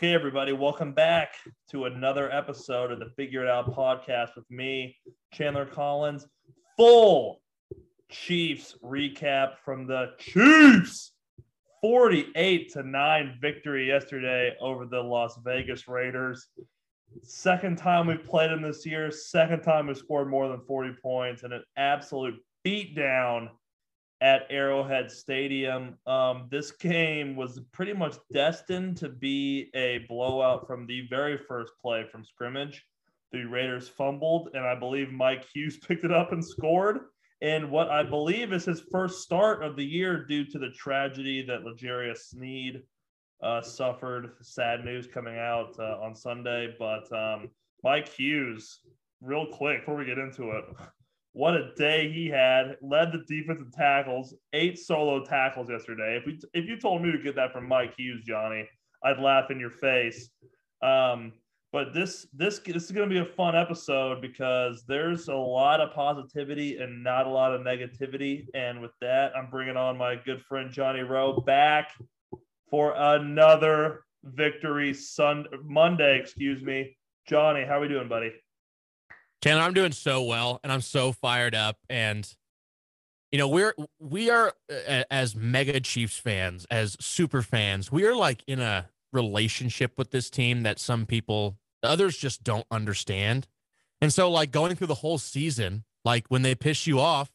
Okay, 0.00 0.14
everybody, 0.14 0.54
welcome 0.54 0.94
back 0.94 1.34
to 1.70 1.84
another 1.84 2.32
episode 2.32 2.90
of 2.90 3.00
the 3.00 3.10
Figure 3.18 3.44
It 3.44 3.50
Out 3.50 3.76
podcast 3.76 4.34
with 4.34 4.50
me, 4.50 4.96
Chandler 5.30 5.66
Collins. 5.66 6.26
Full 6.78 7.42
Chiefs 8.10 8.78
recap 8.82 9.58
from 9.62 9.86
the 9.86 10.12
Chiefs 10.18 11.12
48 11.82 12.72
to 12.72 12.82
9 12.82 13.38
victory 13.42 13.88
yesterday 13.88 14.56
over 14.58 14.86
the 14.86 14.98
Las 14.98 15.38
Vegas 15.44 15.86
Raiders. 15.86 16.48
Second 17.22 17.76
time 17.76 18.06
we've 18.06 18.24
played 18.24 18.50
them 18.50 18.62
this 18.62 18.86
year, 18.86 19.10
second 19.10 19.60
time 19.60 19.86
we 19.86 19.92
scored 19.92 20.30
more 20.30 20.48
than 20.48 20.62
40 20.66 20.94
points, 21.02 21.42
and 21.42 21.52
an 21.52 21.62
absolute 21.76 22.40
beatdown 22.66 23.50
at 24.20 24.46
Arrowhead 24.50 25.10
Stadium. 25.10 25.96
Um, 26.06 26.46
this 26.50 26.70
game 26.72 27.36
was 27.36 27.60
pretty 27.72 27.94
much 27.94 28.16
destined 28.32 28.96
to 28.98 29.08
be 29.08 29.70
a 29.74 30.04
blowout 30.08 30.66
from 30.66 30.86
the 30.86 31.06
very 31.08 31.38
first 31.38 31.72
play 31.80 32.04
from 32.10 32.24
scrimmage. 32.24 32.84
The 33.32 33.44
Raiders 33.44 33.88
fumbled, 33.88 34.50
and 34.54 34.64
I 34.64 34.74
believe 34.74 35.10
Mike 35.10 35.46
Hughes 35.52 35.76
picked 35.88 36.04
it 36.04 36.12
up 36.12 36.32
and 36.32 36.44
scored. 36.44 37.00
And 37.42 37.70
what 37.70 37.88
I 37.88 38.02
believe 38.02 38.52
is 38.52 38.66
his 38.66 38.82
first 38.92 39.22
start 39.22 39.62
of 39.62 39.76
the 39.76 39.84
year 39.84 40.26
due 40.26 40.44
to 40.44 40.58
the 40.58 40.70
tragedy 40.70 41.42
that 41.46 41.64
L'Jarius 41.64 42.28
Sneed 42.28 42.82
uh, 43.42 43.62
suffered. 43.62 44.32
Sad 44.42 44.84
news 44.84 45.06
coming 45.06 45.38
out 45.38 45.74
uh, 45.78 45.98
on 46.02 46.14
Sunday. 46.14 46.74
But 46.78 47.10
um, 47.12 47.48
Mike 47.82 48.08
Hughes, 48.08 48.80
real 49.22 49.46
quick 49.46 49.80
before 49.80 49.96
we 49.96 50.04
get 50.04 50.18
into 50.18 50.50
it, 50.50 50.64
what 51.32 51.54
a 51.54 51.72
day 51.74 52.10
he 52.12 52.28
had. 52.28 52.76
Led 52.82 53.12
the 53.12 53.24
defensive 53.26 53.72
tackles, 53.72 54.34
eight 54.52 54.78
solo 54.78 55.24
tackles 55.24 55.70
yesterday. 55.70 56.16
If 56.16 56.26
we 56.26 56.38
if 56.54 56.68
you 56.68 56.78
told 56.78 57.02
me 57.02 57.12
to 57.12 57.18
get 57.18 57.36
that 57.36 57.52
from 57.52 57.68
Mike 57.68 57.94
Hughes, 57.96 58.24
Johnny, 58.24 58.68
I'd 59.04 59.18
laugh 59.18 59.50
in 59.50 59.60
your 59.60 59.70
face. 59.70 60.30
Um, 60.82 61.32
but 61.72 61.94
this 61.94 62.26
this 62.32 62.58
this 62.58 62.84
is 62.84 62.90
going 62.90 63.08
to 63.08 63.14
be 63.14 63.20
a 63.20 63.34
fun 63.34 63.54
episode 63.54 64.20
because 64.20 64.82
there's 64.88 65.28
a 65.28 65.34
lot 65.34 65.80
of 65.80 65.94
positivity 65.94 66.78
and 66.78 67.04
not 67.04 67.26
a 67.26 67.30
lot 67.30 67.54
of 67.54 67.60
negativity. 67.60 68.46
And 68.54 68.80
with 68.80 68.92
that, 69.00 69.32
I'm 69.36 69.50
bringing 69.50 69.76
on 69.76 69.96
my 69.96 70.16
good 70.16 70.42
friend 70.42 70.72
Johnny 70.72 71.00
Rowe 71.00 71.40
back 71.40 71.92
for 72.70 72.94
another 72.96 74.00
victory 74.24 74.92
Sun 74.92 75.46
Monday. 75.64 76.18
Excuse 76.18 76.60
me, 76.60 76.96
Johnny. 77.28 77.64
How 77.64 77.78
are 77.78 77.82
we 77.82 77.88
doing, 77.88 78.08
buddy? 78.08 78.32
Chandler, 79.42 79.64
I'm 79.64 79.74
doing 79.74 79.92
so 79.92 80.22
well 80.22 80.60
and 80.62 80.72
I'm 80.72 80.80
so 80.80 81.12
fired 81.12 81.54
up. 81.54 81.78
And, 81.88 82.28
you 83.32 83.38
know, 83.38 83.48
we're, 83.48 83.74
we 83.98 84.30
are 84.30 84.52
uh, 84.70 85.04
as 85.10 85.34
mega 85.34 85.80
Chiefs 85.80 86.18
fans, 86.18 86.66
as 86.70 86.96
super 87.00 87.42
fans, 87.42 87.90
we 87.90 88.04
are 88.04 88.14
like 88.14 88.42
in 88.46 88.60
a 88.60 88.90
relationship 89.12 89.92
with 89.96 90.10
this 90.10 90.30
team 90.30 90.62
that 90.62 90.78
some 90.78 91.06
people, 91.06 91.56
others 91.82 92.16
just 92.16 92.44
don't 92.44 92.66
understand. 92.70 93.46
And 94.02 94.12
so, 94.12 94.30
like, 94.30 94.50
going 94.50 94.76
through 94.76 94.86
the 94.86 94.94
whole 94.94 95.18
season, 95.18 95.84
like 96.04 96.26
when 96.28 96.42
they 96.42 96.54
piss 96.54 96.86
you 96.86 97.00
off, 97.00 97.30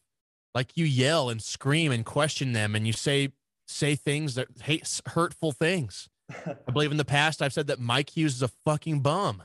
like 0.54 0.76
you 0.76 0.84
yell 0.84 1.28
and 1.28 1.42
scream 1.42 1.92
and 1.92 2.04
question 2.04 2.52
them 2.52 2.74
and 2.74 2.86
you 2.86 2.92
say, 2.92 3.32
say 3.66 3.94
things 3.94 4.34
that 4.36 4.48
hate 4.62 5.00
hurtful 5.08 5.52
things. 5.52 6.08
I 6.30 6.72
believe 6.72 6.90
in 6.90 6.96
the 6.96 7.04
past 7.04 7.42
I've 7.42 7.52
said 7.52 7.66
that 7.68 7.78
Mike 7.78 8.16
Hughes 8.16 8.36
is 8.36 8.42
a 8.42 8.48
fucking 8.48 9.00
bum. 9.00 9.42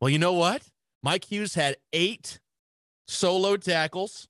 Well, 0.00 0.10
you 0.10 0.18
know 0.18 0.32
what? 0.32 0.62
Mike 1.04 1.30
Hughes 1.30 1.54
had 1.54 1.76
eight 1.92 2.40
solo 3.06 3.58
tackles 3.58 4.26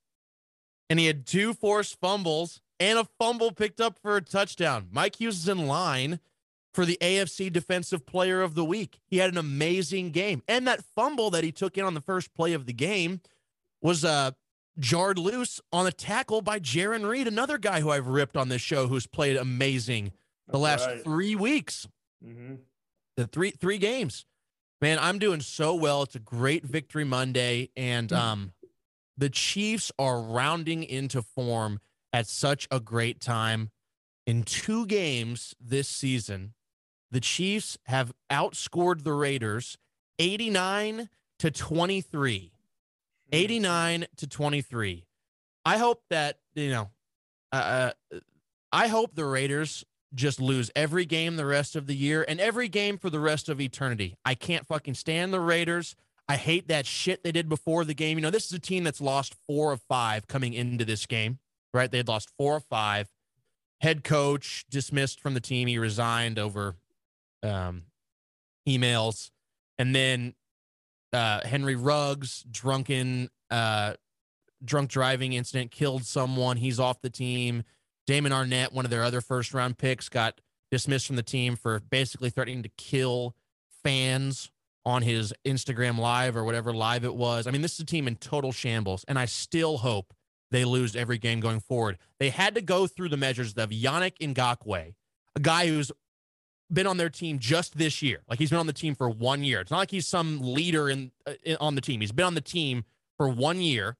and 0.91 0.98
he 0.98 1.06
had 1.06 1.25
two 1.25 1.55
forced 1.55 2.00
fumbles 2.00 2.61
and 2.80 2.98
a 2.98 3.06
fumble 3.17 3.53
picked 3.53 3.80
up 3.80 3.97
for 4.03 4.17
a 4.17 4.20
touchdown. 4.20 4.89
Mike 4.91 5.20
Hughes 5.20 5.39
is 5.39 5.48
in 5.48 5.69
line 5.69 6.19
for 6.72 6.84
the 6.84 6.98
AFC 7.00 7.52
Defensive 7.52 8.05
Player 8.05 8.42
of 8.42 8.56
the 8.56 8.64
Week. 8.64 8.98
He 9.06 9.19
had 9.19 9.30
an 9.30 9.39
amazing 9.39 10.11
game. 10.11 10.42
And 10.48 10.67
that 10.67 10.83
fumble 10.96 11.30
that 11.30 11.45
he 11.45 11.52
took 11.52 11.79
in 11.79 11.84
on 11.84 11.95
the 11.95 12.01
first 12.01 12.34
play 12.34 12.52
of 12.52 12.67
the 12.67 12.73
game 12.73 13.20
was 13.80 14.05
uh, 14.05 14.33
jarred 14.77 15.17
loose 15.17 15.61
on 15.73 15.86
a 15.86 15.92
tackle 15.92 16.42
by 16.42 16.58
Jarran 16.58 17.08
Reed, 17.08 17.29
another 17.29 17.57
guy 17.57 17.83
who 17.83 17.90
I've 17.90 18.08
ripped 18.08 18.36
on 18.36 18.48
this 18.48 18.63
show 18.63 18.89
who's 18.89 19.07
played 19.07 19.36
amazing 19.36 20.11
the 20.48 20.58
That's 20.58 20.63
last 20.63 20.86
right. 20.89 21.05
three 21.05 21.36
weeks. 21.36 21.86
Mm-hmm. 22.27 22.55
The 23.17 23.29
three 23.29 23.52
three 23.52 23.79
games. 23.79 24.27
Man, 24.80 24.98
I'm 24.98 25.18
doing 25.18 25.40
so 25.40 25.74
well. 25.74 26.02
It's 26.02 26.14
a 26.14 26.20
great 26.20 26.64
victory 26.64 27.05
Monday, 27.05 27.70
and 27.77 28.08
mm. 28.08 28.17
um, 28.17 28.52
the 29.17 29.30
Chiefs 29.30 29.92
are 29.98 30.20
rounding 30.20 30.83
into 30.83 31.23
form 31.23 31.80
at 32.12 32.27
such 32.27 32.68
a 32.70 32.80
great 32.80 33.20
time. 33.20 33.70
In 34.27 34.42
two 34.42 34.86
games 34.86 35.55
this 35.61 35.89
season, 35.89 36.55
the 37.11 37.20
Chiefs 37.20 37.79
have 37.86 38.13
outscored 38.30 39.05
the 39.05 39.13
Raiders 39.13 39.79
89 40.18 41.08
to 41.39 41.51
23. 41.51 42.39
Mm. 42.39 42.51
89 43.33 44.07
to 44.17 44.27
23. 44.27 45.05
I 45.64 45.79
hope 45.79 46.02
that, 46.11 46.39
you 46.55 46.70
know, 46.70 46.90
uh, 47.52 47.92
uh, 48.13 48.18
I 48.73 48.89
hope 48.89 49.14
the 49.14 49.24
Raiders 49.24 49.84
just 50.14 50.41
lose 50.41 50.70
every 50.77 51.05
game 51.05 51.36
the 51.36 51.47
rest 51.47 51.77
of 51.77 51.86
the 51.86 51.95
year 51.97 52.25
and 52.27 52.41
every 52.41 52.69
game 52.69 52.98
for 52.98 53.11
the 53.11 53.20
rest 53.20 53.48
of 53.48 53.61
eternity. 53.61 54.17
I 54.25 54.35
can't 54.35 54.67
fucking 54.67 54.95
stand 54.95 55.33
the 55.33 55.41
Raiders. 55.41 55.97
I 56.29 56.36
hate 56.36 56.69
that 56.69 56.86
shit 56.86 57.23
they 57.23 57.33
did 57.33 57.48
before 57.48 57.85
the 57.85 57.95
game. 57.95 58.17
You 58.19 58.23
know, 58.23 58.30
this 58.30 58.47
is 58.47 58.52
a 58.52 58.58
team 58.58 58.85
that's 58.85 59.01
lost 59.01 59.35
four 59.47 59.73
of 59.73 59.83
five 59.83 60.27
coming 60.27 60.55
into 60.55 60.85
this 60.85 61.07
game, 61.07 61.39
right? 61.75 61.91
They 61.91 61.98
had 61.98 62.08
lost 62.08 62.30
four 62.39 62.57
of 62.57 62.64
five. 62.64 63.08
Head 63.80 64.05
coach 64.05 64.64
dismissed 64.70 65.20
from 65.20 65.35
the 65.35 65.41
team. 65.41 65.69
He 65.69 65.79
resigned 65.79 66.39
over 66.39 66.77
um, 67.42 67.83
emails. 68.67 69.31
And 69.79 69.95
then 69.95 70.35
uh, 71.13 71.46
Henry 71.46 71.77
Ruggs, 71.77 72.45
drunken, 72.51 73.29
uh, 73.51 73.95
drunk 74.64 74.89
driving 74.89 75.35
incident, 75.35 75.70
killed 75.70 76.05
someone. 76.05 76.57
He's 76.57 76.81
off 76.81 77.02
the 77.02 77.11
team. 77.11 77.64
Damon 78.07 78.33
Arnette, 78.33 78.73
one 78.73 78.85
of 78.85 78.91
their 78.91 79.03
other 79.03 79.20
first 79.20 79.55
round 79.55 79.79
picks, 79.79 80.09
got 80.09 80.41
dismissed 80.70 81.07
from 81.07 81.17
the 81.17 81.23
team 81.23 81.57
for 81.57 81.81
basically 81.81 82.31
threatening 82.31 82.63
to 82.63 82.70
kill 82.77 83.35
fans 83.83 84.51
on 84.85 85.03
his 85.03 85.33
Instagram 85.45 85.98
live 85.98 86.37
or 86.37 86.45
whatever 86.45 86.73
live 86.73 87.05
it 87.05 87.14
was. 87.14 87.47
I 87.47 87.51
mean, 87.51 87.63
this 87.63 87.75
is 87.75 87.81
a 87.81 87.87
team 87.87 88.07
in 88.07 88.17
total 88.17 88.53
shambles, 88.53 89.05
and 89.09 89.19
I 89.19 89.25
still 89.25 89.79
hope 89.79 90.13
they 90.51 90.64
lose 90.64 90.95
every 90.95 91.19
game 91.19 91.41
going 91.41 91.61
forward. 91.61 91.98
They 92.19 92.31
had 92.31 92.55
to 92.55 92.61
go 92.61 92.87
through 92.87 93.09
the 93.09 93.17
measures 93.17 93.55
of 93.55 93.70
Yannick 93.70 94.19
Ngakoue, 94.19 94.95
a 95.35 95.41
guy 95.41 95.67
who's 95.67 95.91
been 96.73 96.87
on 96.87 96.97
their 96.97 97.11
team 97.11 97.39
just 97.39 97.79
this 97.79 98.03
year. 98.03 98.23
Like 98.29 98.39
he's 98.39 98.51
been 98.51 98.59
on 98.59 98.67
the 98.67 98.73
team 98.73 98.95
for 98.95 99.09
one 99.09 99.43
year. 99.43 99.61
It's 99.61 99.70
not 99.70 99.79
like 99.79 99.91
he's 99.91 100.07
some 100.07 100.41
leader 100.41 100.89
in, 100.89 101.13
uh, 101.27 101.35
in 101.43 101.57
on 101.61 101.75
the 101.75 101.81
team. 101.81 102.01
He's 102.01 102.13
been 102.13 102.27
on 102.27 102.35
the 102.35 102.41
team 102.41 102.85
for 103.17 103.29
one 103.29 103.61
year. 103.61 103.97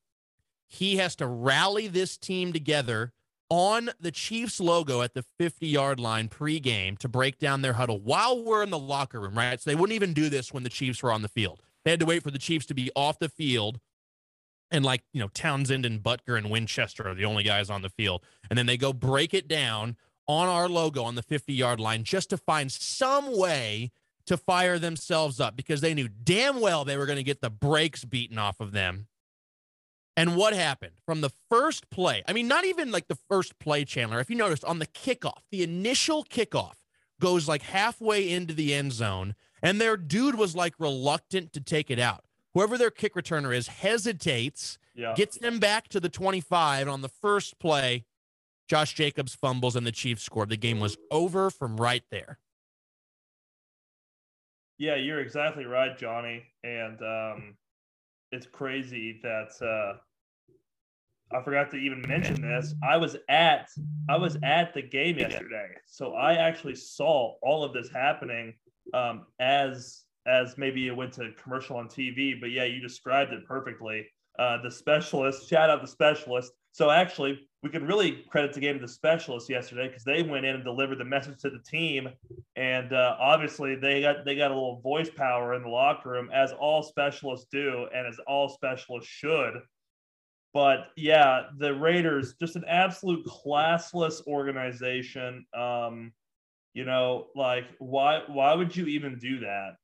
He 0.67 0.97
has 0.97 1.17
to 1.17 1.27
rally 1.27 1.89
this 1.89 2.17
team 2.17 2.53
together 2.53 3.13
on 3.51 3.91
the 4.01 4.11
Chiefs 4.11 4.61
logo 4.61 5.03
at 5.03 5.15
the 5.15 5.25
50 5.39 5.67
yard 5.67 6.01
line 6.01 6.29
pregame 6.29 6.99
to 6.99 7.09
break 7.09 7.39
down 7.39 7.63
their 7.63 7.75
huddle 7.75 8.01
while 8.01 8.43
we're 8.43 8.63
in 8.63 8.71
the 8.71 8.79
locker 8.79 9.21
room, 9.21 9.37
right? 9.37 9.61
So 9.61 9.71
they 9.71 9.77
wouldn't 9.77 9.95
even 9.95 10.13
do 10.13 10.29
this 10.29 10.53
when 10.53 10.63
the 10.63 10.71
Chiefs 10.71 11.03
were 11.03 11.13
on 11.13 11.23
the 11.23 11.29
field. 11.29 11.61
They 11.85 11.91
had 11.91 12.01
to 12.01 12.07
wait 12.07 12.23
for 12.23 12.31
the 12.31 12.39
Chiefs 12.39 12.67
to 12.67 12.75
be 12.75 12.91
off 12.97 13.19
the 13.19 13.29
field. 13.29 13.79
And 14.71 14.85
like, 14.85 15.03
you 15.13 15.21
know, 15.21 15.29
Townsend 15.29 15.85
and 15.87 16.03
Butker 16.03 16.37
and 16.37 16.51
Winchester 16.51 17.07
are 17.07 17.15
the 17.15 17.27
only 17.27 17.45
guys 17.45 17.71
on 17.71 17.83
the 17.83 17.91
field. 17.91 18.25
And 18.49 18.59
then 18.59 18.67
they 18.67 18.77
go 18.77 18.93
break 18.93 19.35
it 19.35 19.47
down 19.47 19.97
on 20.27 20.49
our 20.49 20.69
logo 20.69 21.05
on 21.05 21.15
the 21.15 21.23
50 21.23 21.53
yard 21.53 21.81
line 21.81 22.03
just 22.05 22.31
to 22.31 22.37
find 22.37 22.73
some 22.73 23.37
way 23.37 23.91
to 24.27 24.37
fire 24.37 24.79
themselves 24.79 25.39
up 25.39 25.55
because 25.55 25.81
they 25.81 25.95
knew 25.95 26.09
damn 26.09 26.61
well 26.61 26.85
they 26.85 26.97
were 26.97 27.07
going 27.07 27.19
to 27.19 27.23
get 27.23 27.41
the 27.41 27.51
brakes 27.51 28.05
beaten 28.05 28.39
off 28.39 28.59
of 28.59 28.73
them 28.73 29.07
and 30.17 30.37
what 30.37 30.55
happened 30.55 30.95
from 31.05 31.21
the 31.21 31.31
first 31.51 31.91
play? 31.91 32.23
I 32.29 32.33
mean, 32.33 32.49
not 32.49 32.65
even 32.65 32.91
like 32.91 33.09
the 33.09 33.19
first 33.29 33.59
play, 33.59 33.85
Chandler. 33.85 34.21
If 34.21 34.31
you 34.31 34.37
noticed 34.37 34.65
on 34.65 34.79
the 34.79 34.87
kickoff, 34.87 35.43
the 35.51 35.63
initial 35.63 36.25
kickoff 36.25 36.75
goes 37.21 37.49
like 37.49 37.63
halfway 37.63 38.31
into 38.31 38.55
the 38.55 38.75
end 38.75 38.93
zone, 38.93 39.35
and 39.63 39.81
their 39.81 39.97
dude 39.97 40.37
was 40.37 40.55
like 40.55 40.75
reluctant 40.79 41.53
to 41.55 41.61
take 41.61 41.91
it 41.91 41.99
out. 41.99 42.25
Whoever 42.55 42.79
their 42.79 42.91
kick 42.91 43.15
returner 43.15 43.55
is 43.55 43.67
hesitates, 43.67 44.79
yeah. 44.95 45.15
gets 45.15 45.39
them 45.39 45.59
back 45.59 45.89
to 45.89 46.01
the 46.01 46.09
25. 46.09 46.83
And 46.83 46.91
on 46.91 47.03
the 47.03 47.09
first 47.09 47.59
play, 47.59 48.05
Josh 48.69 48.95
Jacobs 48.95 49.35
fumbles 49.35 49.77
and 49.77 49.87
the 49.87 49.93
Chiefs 49.93 50.23
scored. 50.23 50.49
The 50.49 50.57
game 50.57 50.81
was 50.81 50.97
over 51.11 51.51
from 51.51 51.77
right 51.77 52.05
there. 52.11 52.39
Yeah, 54.79 54.97
you're 54.97 55.21
exactly 55.21 55.65
right, 55.65 55.97
Johnny. 55.97 56.45
And 56.63 57.01
um, 57.03 57.57
it's 58.33 58.47
crazy 58.47 59.21
that 59.23 59.51
uh, 59.63 59.99
I 61.37 61.43
forgot 61.43 61.71
to 61.71 61.77
even 61.77 62.03
mention 62.07 62.41
this. 62.41 62.75
I 62.83 62.97
was 62.97 63.17
at 63.29 63.69
I 64.09 64.17
was 64.17 64.37
at 64.43 64.75
the 64.75 64.83
game 64.83 65.19
yesterday, 65.19 65.69
so 65.87 66.15
I 66.15 66.35
actually 66.35 66.77
saw 66.77 67.35
all 67.43 67.65
of 67.65 67.73
this 67.73 67.89
happening 67.89 68.55
um, 68.93 69.27
as 69.41 70.05
as 70.27 70.57
maybe 70.57 70.87
it 70.87 70.97
went 70.97 71.13
to 71.15 71.33
commercial 71.43 71.77
on 71.77 71.89
TV. 71.89 72.41
But 72.41 72.51
yeah, 72.51 72.65
you 72.65 72.81
described 72.81 73.33
it 73.33 73.47
perfectly. 73.47 74.07
Uh, 74.39 74.61
the 74.63 74.71
specialist, 74.71 75.49
shout 75.49 75.71
out 75.71 75.81
the 75.81 75.89
specialist. 75.89 76.53
So 76.73 76.91
actually, 76.91 77.49
we 77.65 77.71
can 77.71 77.87
really 77.87 78.23
credit 78.29 78.53
the 78.53 78.61
game 78.61 78.75
to 78.75 78.83
the 78.83 78.87
specialists 78.87 79.49
yesterday 79.49 79.89
because 79.89 80.05
they 80.05 80.23
went 80.23 80.45
in 80.45 80.55
and 80.55 80.63
delivered 80.63 80.99
the 80.99 81.05
message 81.05 81.39
to 81.41 81.49
the 81.49 81.61
team, 81.61 82.11
and 82.57 82.93
uh, 82.93 83.17
obviously 83.19 83.75
they 83.75 84.03
got 84.03 84.27
they 84.27 84.37
got 84.37 84.51
a 84.51 84.55
little 84.55 84.83
voice 84.83 85.09
power 85.09 85.55
in 85.55 85.63
the 85.63 85.69
locker 85.69 86.11
room, 86.11 86.29
as 86.31 86.53
all 86.53 86.83
specialists 86.83 87.47
do, 87.51 87.89
and 87.95 88.07
as 88.07 88.19
all 88.27 88.51
specialists 88.51 89.11
should. 89.11 89.55
But 90.53 90.89
yeah, 90.95 91.45
the 91.57 91.75
Raiders 91.75 92.35
just 92.39 92.55
an 92.55 92.67
absolute 92.69 93.25
classless 93.25 94.25
organization. 94.27 95.47
Um, 95.57 96.13
you 96.75 96.85
know, 96.85 97.29
like 97.35 97.65
why 97.79 98.25
why 98.27 98.53
would 98.55 98.77
you 98.77 98.85
even 98.89 99.19
do 99.19 99.41
that? 99.41 99.77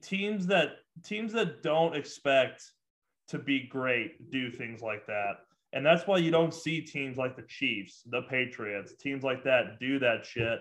Teams 0.00 0.46
that 0.46 0.76
teams 1.04 1.34
that 1.34 1.62
don't 1.62 1.94
expect 1.94 2.72
to 3.28 3.38
be 3.38 3.68
great 3.68 4.30
do 4.30 4.50
things 4.50 4.80
like 4.80 5.06
that. 5.06 5.40
And 5.72 5.84
that's 5.84 6.06
why 6.06 6.18
you 6.18 6.30
don't 6.30 6.54
see 6.54 6.80
teams 6.80 7.18
like 7.18 7.36
the 7.36 7.42
Chiefs, 7.42 8.02
the 8.06 8.22
Patriots, 8.22 8.94
teams 8.98 9.22
like 9.22 9.44
that 9.44 9.78
do 9.78 9.98
that 9.98 10.24
shit. 10.24 10.60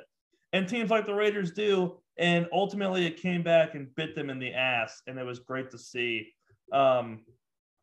And 0.54 0.68
teams 0.68 0.90
like 0.90 1.06
the 1.06 1.14
Raiders 1.14 1.52
do. 1.52 2.00
And 2.18 2.48
ultimately, 2.52 3.06
it 3.06 3.22
came 3.22 3.44
back 3.44 3.76
and 3.76 3.94
bit 3.96 4.16
them 4.16 4.30
in 4.30 4.40
the 4.40 4.54
ass. 4.54 5.02
And 5.08 5.18
it 5.18 5.24
was 5.24 5.40
great 5.40 5.70
to 5.72 5.78
see. 5.78 6.34
Um, 6.74 7.22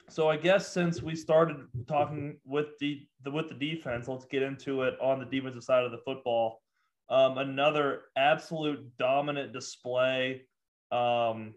so 0.09 0.29
I 0.29 0.37
guess 0.37 0.73
since 0.73 1.03
we 1.03 1.17
started 1.17 1.56
talking 1.88 2.37
with 2.44 2.67
the, 2.79 3.06
the 3.23 3.31
with 3.31 3.49
the 3.49 3.55
defense, 3.55 4.06
let's 4.06 4.27
get 4.27 4.43
into 4.43 4.82
it 4.82 4.94
on 5.00 5.19
the 5.19 5.25
defensive 5.25 5.65
side 5.65 5.85
of 5.85 5.93
the 5.93 6.00
football. 6.05 6.61
Um, 7.09 7.38
another 7.38 8.03
absolute 8.17 8.97
dominant 8.99 9.53
display. 9.53 10.43
Um, 10.91 11.55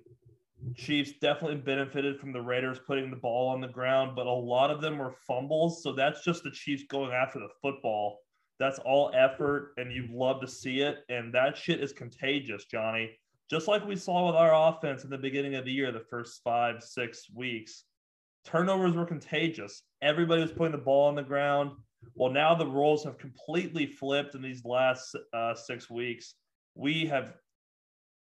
Chiefs 0.75 1.13
definitely 1.21 1.57
benefited 1.57 2.19
from 2.19 2.33
the 2.33 2.41
Raiders 2.41 2.79
putting 2.85 3.09
the 3.09 3.15
ball 3.15 3.49
on 3.49 3.61
the 3.61 3.67
ground, 3.67 4.15
but 4.15 4.27
a 4.27 4.31
lot 4.31 4.71
of 4.71 4.81
them 4.81 4.97
were 4.97 5.15
fumbles. 5.27 5.83
So 5.83 5.93
that's 5.93 6.23
just 6.23 6.43
the 6.43 6.51
Chiefs 6.51 6.83
going 6.89 7.11
after 7.11 7.39
the 7.39 7.49
football. 7.61 8.19
That's 8.59 8.79
all 8.79 9.11
effort, 9.13 9.73
and 9.77 9.91
you 9.91 10.07
love 10.11 10.41
to 10.41 10.47
see 10.47 10.81
it. 10.81 10.99
And 11.09 11.33
that 11.33 11.55
shit 11.55 11.79
is 11.79 11.93
contagious, 11.93 12.65
Johnny. 12.65 13.11
Just 13.49 13.67
like 13.67 13.85
we 13.85 13.95
saw 13.95 14.25
with 14.25 14.35
our 14.35 14.69
offense 14.69 15.03
in 15.03 15.09
the 15.09 15.17
beginning 15.17 15.55
of 15.55 15.65
the 15.65 15.71
year, 15.71 15.91
the 15.91 16.05
first 16.09 16.41
five, 16.43 16.83
six 16.83 17.27
weeks. 17.33 17.83
Turnovers 18.45 18.95
were 18.95 19.05
contagious. 19.05 19.83
Everybody 20.01 20.41
was 20.41 20.51
putting 20.51 20.71
the 20.71 20.77
ball 20.79 21.07
on 21.07 21.15
the 21.15 21.23
ground. 21.23 21.71
Well, 22.15 22.31
now 22.31 22.55
the 22.55 22.65
roles 22.65 23.03
have 23.03 23.17
completely 23.17 23.85
flipped 23.85 24.35
in 24.35 24.41
these 24.41 24.65
last 24.65 25.15
uh, 25.33 25.53
six 25.53 25.89
weeks. 25.89 26.35
We 26.75 27.05
have 27.05 27.33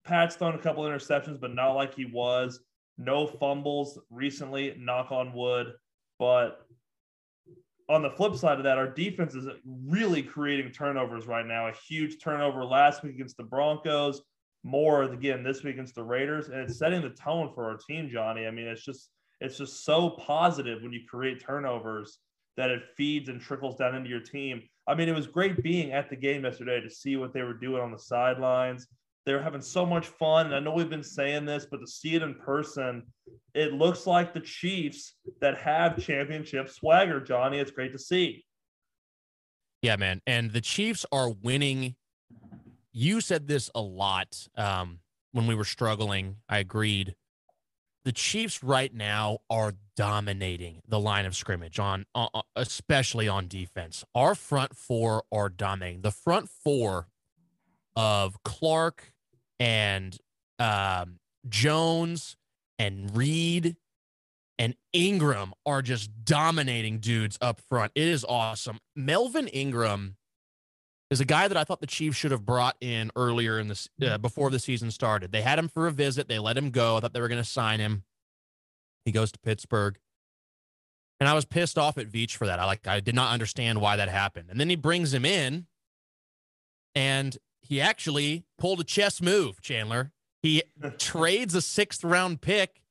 Pat's 0.05 0.37
thrown 0.37 0.55
a 0.55 0.59
couple 0.59 0.85
interceptions, 0.85 1.41
but 1.41 1.55
not 1.55 1.73
like 1.73 1.95
he 1.95 2.05
was. 2.05 2.61
No 2.99 3.27
fumbles 3.27 3.99
recently, 4.11 4.75
knock 4.79 5.13
on 5.13 5.33
wood. 5.33 5.73
But 6.19 6.67
on 7.89 8.03
the 8.03 8.11
flip 8.11 8.35
side 8.37 8.59
of 8.59 8.65
that, 8.65 8.79
our 8.79 8.89
defense 8.89 9.35
is 9.35 9.47
really 9.65 10.23
creating 10.23 10.73
turnovers 10.73 11.27
right 11.27 11.47
now. 11.47 11.69
A 11.69 11.73
huge 11.73 12.23
turnover 12.23 12.65
last 12.65 13.03
week 13.03 13.15
against 13.15 13.37
the 13.37 13.45
Broncos, 13.45 14.23
more 14.65 15.03
again 15.05 15.43
this 15.43 15.63
week 15.63 15.75
against 15.75 15.95
the 15.95 16.03
Raiders, 16.03 16.49
and 16.49 16.61
it's 16.61 16.79
setting 16.79 17.03
the 17.03 17.11
tone 17.11 17.51
for 17.55 17.69
our 17.71 17.77
team, 17.77 18.09
Johnny. 18.11 18.47
I 18.47 18.51
mean, 18.51 18.67
it's 18.67 18.85
just 18.85 19.11
it's 19.41 19.59
just 19.59 19.85
so 19.85 20.11
positive 20.11 20.83
when 20.83 20.93
you 20.93 21.01
create 21.09 21.45
turnovers 21.45 22.19
that 22.57 22.71
it 22.71 22.83
feeds 22.97 23.29
and 23.29 23.41
trickles 23.41 23.77
down 23.77 23.95
into 23.95 24.09
your 24.09 24.21
team. 24.21 24.63
I 24.87 24.95
mean, 24.95 25.09
it 25.09 25.15
was 25.15 25.27
great 25.27 25.63
being 25.63 25.93
at 25.93 26.11
the 26.11 26.17
game 26.17 26.45
yesterday 26.45 26.81
to 26.81 26.91
see 26.91 27.17
what 27.17 27.33
they 27.33 27.43
were 27.43 27.55
doing 27.55 27.83
on 27.83 27.91
the 27.91 27.99
sidelines, 27.99 28.87
they're 29.25 29.43
having 29.43 29.61
so 29.61 29.87
much 29.87 30.09
fun. 30.09 30.47
And 30.47 30.55
I 30.55 30.61
know 30.61 30.73
we've 30.73 30.91
been 30.91 31.03
saying 31.03 31.45
this, 31.45 31.67
but 31.71 31.79
to 31.79 31.87
see 31.87 32.15
it 32.15 32.23
in 32.23 32.35
person, 32.35 33.05
it 33.55 33.73
looks 33.73 34.07
like 34.07 34.35
the 34.35 34.41
Chiefs 34.41 35.15
that 35.41 35.57
have 35.59 36.03
championship 36.03 36.69
swagger, 36.69 37.21
Johnny. 37.21 37.59
It's 37.59 37.71
great 37.71 37.93
to 37.93 37.99
see. 37.99 38.45
Yeah, 39.81 39.97
man. 39.97 40.21
And 40.27 40.53
the 40.53 40.61
Chiefs 40.61 41.05
are 41.13 41.31
winning. 41.31 41.97
You 42.93 43.21
said 43.21 43.49
this 43.49 43.71
a 43.75 43.81
lot 43.81 44.49
um, 44.57 45.01
when 45.33 45.47
we 45.47 45.55
were 45.55 45.65
struggling. 45.65 46.37
I 46.49 46.59
agreed. 46.59 47.15
The 48.05 48.13
Chiefs 48.13 48.65
right 48.65 48.93
now 48.93 49.39
are 49.49 49.75
dominating 49.95 50.83
the 50.89 50.99
line 50.99 51.27
of 51.27 51.37
scrimmage 51.37 51.79
on, 51.79 52.05
uh, 52.15 52.27
especially 52.57 53.29
on 53.29 53.47
defense. 53.47 54.05
Our 54.15 54.35
front 54.35 54.77
four 54.77 55.23
are 55.31 55.49
dominating. 55.49 56.03
The 56.03 56.11
front 56.11 56.49
four 56.49 57.07
of 57.95 58.43
Clark, 58.43 59.12
and 59.63 60.19
um, 60.59 61.21
Jones 61.49 62.37
and 62.81 63.17
Reed 63.17 63.77
and 64.59 64.75
Ingram 64.93 65.55
are 65.65 65.83
just 65.83 66.11
dominating 66.25 66.99
dudes 66.99 67.39
up 67.41 67.61
front. 67.69 67.93
It 67.95 68.09
is 68.09 68.27
awesome. 68.29 68.81
Melvin 68.97 69.47
Ingram 69.47 70.17
is 71.13 71.21
a 71.21 71.25
guy 71.25 71.47
that 71.47 71.57
I 71.57 71.63
thought 71.63 71.81
the 71.81 71.87
Chiefs 71.87 72.17
should 72.17 72.33
have 72.33 72.45
brought 72.45 72.75
in 72.81 73.13
earlier 73.15 73.61
in 73.61 73.69
this 73.69 73.89
uh, 74.05 74.19
before 74.19 74.51
the 74.51 74.59
season 74.59 74.91
started. 74.91 75.31
They 75.31 75.43
had 75.43 75.61
him 75.61 75.69
for 75.69 75.87
a 75.87 75.93
visit. 75.93 76.27
They 76.27 76.41
let 76.41 76.57
him 76.57 76.71
go. 76.71 76.97
I 76.97 77.01
thought 77.01 77.13
they 77.13 77.21
were 77.21 77.29
going 77.29 77.43
to 77.43 77.49
sign 77.49 77.79
him. 77.79 78.03
He 79.05 79.13
goes 79.13 79.31
to 79.31 79.39
Pittsburgh. 79.39 79.97
And 81.21 81.29
I 81.29 81.35
was 81.35 81.45
pissed 81.45 81.79
off 81.79 81.99
at 81.99 82.09
Veach 82.09 82.35
for 82.35 82.49
that. 82.49 82.59
I 82.59 82.65
like 82.65 82.89
I 82.89 82.99
did 82.99 83.15
not 83.15 83.33
understand 83.33 83.81
why 83.81 83.95
that 83.95 84.09
happened. 84.09 84.49
And 84.51 84.59
then 84.59 84.69
he 84.69 84.75
brings 84.75 85.15
him 85.15 85.25
in 85.25 85.67
and 86.97 87.39
he 87.73 87.81
actually 87.81 88.45
pulled 88.59 88.81
a 88.81 88.85
chess 88.85 89.23
move, 89.23 89.63
Chandler. 89.63 90.13
He 90.43 90.63
trades 90.99 91.55
a 91.55 91.63
sixth 91.63 92.05
round 92.05 92.43
pick, 92.43 92.83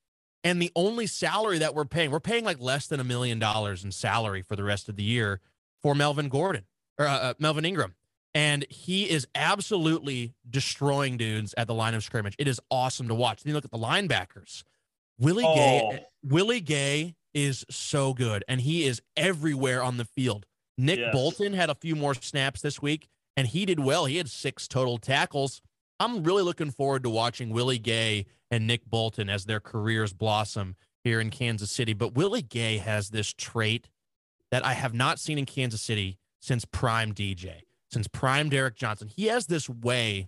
and 0.43 0.59
the 0.59 0.71
only 0.75 1.05
salary 1.05 1.59
that 1.59 1.75
we're 1.75 1.85
paying, 1.85 2.09
we're 2.09 2.19
paying 2.19 2.43
like 2.43 2.59
less 2.59 2.87
than 2.87 2.99
a 2.99 3.03
million 3.03 3.37
dollars 3.37 3.83
in 3.83 3.91
salary 3.91 4.41
for 4.41 4.55
the 4.55 4.63
rest 4.63 4.89
of 4.89 4.95
the 4.95 5.03
year 5.03 5.39
for 5.83 5.93
Melvin 5.93 6.29
Gordon 6.29 6.63
or 6.97 7.05
uh, 7.05 7.15
uh 7.15 7.33
Melvin 7.37 7.63
Ingram. 7.63 7.93
And 8.33 8.65
he 8.69 9.07
is 9.07 9.27
absolutely 9.35 10.33
destroying 10.49 11.15
dudes 11.15 11.53
at 11.57 11.67
the 11.67 11.75
line 11.75 11.93
of 11.93 12.03
scrimmage. 12.03 12.35
It 12.39 12.47
is 12.47 12.59
awesome 12.71 13.07
to 13.09 13.13
watch. 13.13 13.43
Then 13.43 13.51
you 13.51 13.55
look 13.55 13.65
at 13.65 13.71
the 13.71 13.77
linebackers. 13.77 14.63
Willie 15.19 15.43
oh. 15.45 15.53
Gay, 15.53 16.05
Willie 16.23 16.61
Gay 16.61 17.13
is 17.35 17.65
so 17.69 18.15
good, 18.15 18.43
and 18.47 18.61
he 18.61 18.85
is 18.85 18.99
everywhere 19.15 19.83
on 19.83 19.97
the 19.97 20.05
field. 20.05 20.47
Nick 20.75 20.97
yes. 20.97 21.13
Bolton 21.13 21.53
had 21.53 21.69
a 21.69 21.75
few 21.75 21.95
more 21.95 22.15
snaps 22.15 22.61
this 22.61 22.81
week 22.81 23.09
and 23.35 23.47
he 23.47 23.65
did 23.65 23.79
well. 23.79 24.05
He 24.05 24.17
had 24.17 24.29
six 24.29 24.67
total 24.67 24.97
tackles. 24.97 25.61
I'm 25.99 26.23
really 26.23 26.43
looking 26.43 26.71
forward 26.71 27.03
to 27.03 27.09
watching 27.09 27.49
Willie 27.49 27.79
Gay 27.79 28.25
and 28.49 28.67
Nick 28.67 28.85
Bolton 28.85 29.29
as 29.29 29.45
their 29.45 29.59
careers 29.59 30.13
blossom 30.13 30.75
here 31.03 31.19
in 31.19 31.29
Kansas 31.29 31.71
City. 31.71 31.93
But 31.93 32.15
Willie 32.15 32.41
Gay 32.41 32.77
has 32.77 33.09
this 33.09 33.33
trait 33.33 33.89
that 34.51 34.65
I 34.65 34.73
have 34.73 34.93
not 34.93 35.19
seen 35.19 35.37
in 35.37 35.45
Kansas 35.45 35.81
City 35.81 36.17
since 36.39 36.65
prime 36.65 37.13
DJ, 37.13 37.61
since 37.91 38.07
prime 38.07 38.49
Derrick 38.49 38.75
Johnson. 38.75 39.09
He 39.15 39.27
has 39.27 39.47
this 39.47 39.69
way 39.69 40.27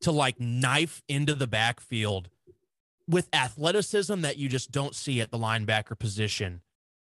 to 0.00 0.12
like 0.12 0.40
knife 0.40 1.02
into 1.08 1.34
the 1.34 1.46
backfield 1.46 2.30
with 3.08 3.28
athleticism 3.32 4.20
that 4.20 4.36
you 4.36 4.48
just 4.48 4.70
don't 4.70 4.94
see 4.94 5.20
at 5.20 5.30
the 5.30 5.38
linebacker 5.38 5.98
position 5.98 6.60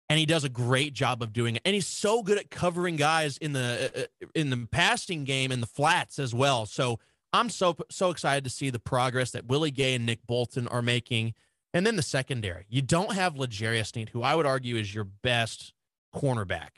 and 0.09 0.19
he 0.19 0.27
does 0.27 0.45
a 0.45 0.49
great 0.49 0.95
job 0.95 1.23
of 1.23 1.33
doing 1.33 1.57
it. 1.57 1.63
And 1.65 1.75
he's 1.75 1.87
so 1.87 2.23
good 2.23 2.39
at 2.39 2.51
covering 2.51 2.97
guys 2.97 3.37
in 3.39 3.53
the 3.53 4.09
uh, 4.23 4.27
in 4.35 4.51
the 4.51 4.69
passing 4.71 5.25
game 5.25 5.53
in 5.53 5.61
the 5.61 5.67
flats 5.67 6.19
as 6.19 6.35
well. 6.35 6.67
So 6.67 6.99
I'm 7.33 7.51
so 7.51 7.77
so 7.91 8.11
excited 8.11 8.45
to 8.45 8.51
see 8.51 8.71
the 8.71 8.79
progress 8.79 9.33
that 9.33 9.47
Willie 9.47 9.71
Gay 9.71 9.95
and 9.95 10.07
Nick 10.07 10.27
Bolton 10.27 10.69
are 10.69 10.83
making. 10.83 11.35
And 11.75 11.87
then 11.87 11.97
the 11.97 12.03
secondary, 12.03 12.65
you 12.71 12.81
don't 12.81 13.13
have 13.13 13.37
L'Jarius 13.37 13.89
Sneed, 13.89 14.09
who 14.09 14.23
I 14.23 14.35
would 14.35 14.47
argue 14.47 14.77
is 14.77 14.95
your 14.95 15.05
best 15.05 15.75
cornerback. 16.15 16.71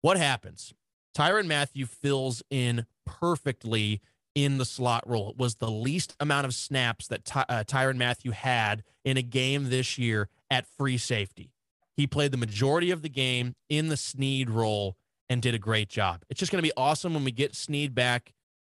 What 0.00 0.16
happens? 0.16 0.72
Tyrann 1.16 1.46
Mathieu 1.46 1.86
fills 1.86 2.42
in 2.50 2.86
perfectly 3.04 4.00
in 4.34 4.58
the 4.58 4.64
slot 4.64 5.08
role. 5.08 5.30
It 5.30 5.36
was 5.36 5.56
the 5.56 5.70
least 5.70 6.16
amount 6.18 6.46
of 6.46 6.54
snaps 6.54 7.06
that 7.08 7.24
Ty- 7.24 7.44
uh, 7.48 7.64
Tyrann 7.64 7.96
Mathieu 7.96 8.32
had 8.32 8.82
in 9.04 9.16
a 9.16 9.22
game 9.22 9.70
this 9.70 9.98
year 9.98 10.28
at 10.50 10.66
free 10.66 10.98
safety. 10.98 11.53
He 11.96 12.06
played 12.06 12.32
the 12.32 12.38
majority 12.38 12.90
of 12.90 13.02
the 13.02 13.08
game 13.08 13.54
in 13.68 13.88
the 13.88 13.96
Sneed 13.96 14.50
role 14.50 14.96
and 15.28 15.40
did 15.40 15.54
a 15.54 15.58
great 15.58 15.88
job. 15.88 16.24
It's 16.28 16.40
just 16.40 16.52
going 16.52 16.62
to 16.62 16.68
be 16.68 16.72
awesome 16.76 17.14
when 17.14 17.24
we 17.24 17.32
get 17.32 17.54
Sneed 17.54 17.94
back. 17.94 18.34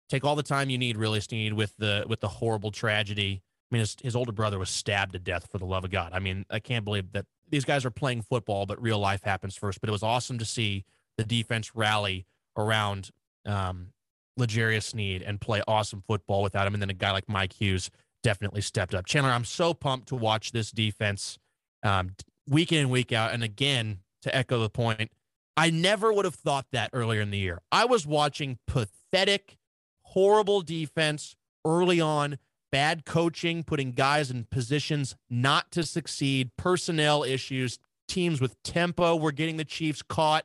Take 0.09 0.25
all 0.25 0.37
the 0.37 0.42
time 0.42 0.68
you 0.68 0.78
need, 0.78 0.97
really, 0.97 1.21
Sneed, 1.21 1.54
with 1.54 1.75
the 1.78 2.04
with 2.09 2.21
the 2.21 2.28
horrible 2.28 2.71
tragedy. 2.71 3.42
I 3.71 3.75
mean, 3.75 3.80
his, 3.80 3.97
his 4.02 4.16
older 4.16 4.33
brother 4.33 4.59
was 4.59 4.68
stabbed 4.68 5.12
to 5.14 5.18
death 5.18 5.49
for 5.50 5.59
the 5.59 5.64
love 5.64 5.85
of 5.85 5.90
God. 5.90 6.12
I 6.12 6.18
mean, 6.18 6.44
I 6.50 6.61
can't 6.61 6.85
believe 6.85 7.12
that 7.12 7.25
these 7.49 7.64
guys 7.64 7.85
are 7.85 7.90
playing 7.90 8.23
football, 8.23 8.66
but 8.66 8.80
real 8.80 8.99
life 8.99 9.23
happens 9.23 9.56
first. 9.56 9.80
But 9.80 9.88
it 9.88 9.92
was 9.92 10.02
awesome 10.02 10.38
to 10.38 10.44
see 10.44 10.85
the 11.16 11.25
defense 11.25 11.75
rally 11.75 12.26
around 12.56 13.11
um, 13.47 13.88
L'Jarius 14.37 14.85
Sneed 14.85 15.23
and 15.23 15.40
play 15.40 15.62
awesome 15.66 16.02
football 16.06 16.42
without 16.42 16.66
him. 16.66 16.75
And 16.75 16.83
then 16.83 16.90
a 16.90 16.94
guy 16.94 17.12
like 17.12 17.28
Mike 17.28 17.54
Hughes 17.54 17.90
definitely 18.23 18.61
stepped 18.61 18.94
up. 18.94 19.06
Chandler, 19.06 19.33
I'm 19.33 19.44
so 19.44 19.75
pumped 19.75 20.09
to 20.09 20.16
watch 20.16 20.52
this 20.52 20.71
defense. 20.71 21.38
Um, 21.83 22.14
week 22.48 22.72
in 22.72 22.80
and 22.80 22.90
week 22.90 23.12
out. 23.12 23.32
And 23.32 23.42
again, 23.42 23.98
to 24.22 24.34
echo 24.34 24.60
the 24.60 24.70
point, 24.70 25.10
I 25.56 25.70
never 25.70 26.12
would 26.12 26.24
have 26.24 26.34
thought 26.34 26.66
that 26.72 26.90
earlier 26.92 27.20
in 27.20 27.30
the 27.30 27.38
year. 27.38 27.60
I 27.70 27.84
was 27.84 28.06
watching 28.06 28.58
pathetic, 28.66 29.56
horrible 30.02 30.62
defense 30.62 31.36
early 31.64 32.00
on, 32.00 32.38
bad 32.72 33.04
coaching, 33.04 33.62
putting 33.62 33.92
guys 33.92 34.30
in 34.30 34.46
positions 34.50 35.16
not 35.30 35.70
to 35.72 35.84
succeed, 35.84 36.50
personnel 36.56 37.22
issues, 37.22 37.78
teams 38.08 38.40
with 38.40 38.60
tempo 38.62 39.16
were 39.16 39.32
getting 39.32 39.56
the 39.56 39.64
Chiefs 39.64 40.02
caught. 40.02 40.44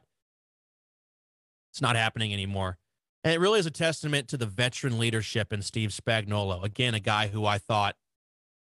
It's 1.72 1.82
not 1.82 1.96
happening 1.96 2.34
anymore. 2.34 2.78
And 3.24 3.34
it 3.34 3.40
really 3.40 3.60
is 3.60 3.66
a 3.66 3.72
testament 3.72 4.28
to 4.30 4.38
the 4.38 4.46
veteran 4.46 4.98
leadership 4.98 5.52
in 5.52 5.62
Steve 5.62 5.90
Spagnuolo. 5.90 6.64
Again, 6.64 6.94
a 6.94 7.00
guy 7.00 7.28
who 7.28 7.46
I 7.46 7.58
thought 7.58 7.96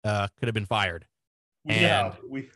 uh, 0.04 0.28
could 0.38 0.49
have 0.49 0.54
been 0.54 0.66
fired. 0.66 1.06
And 1.66 1.80
yeah, 1.80 2.14
we 2.28 2.49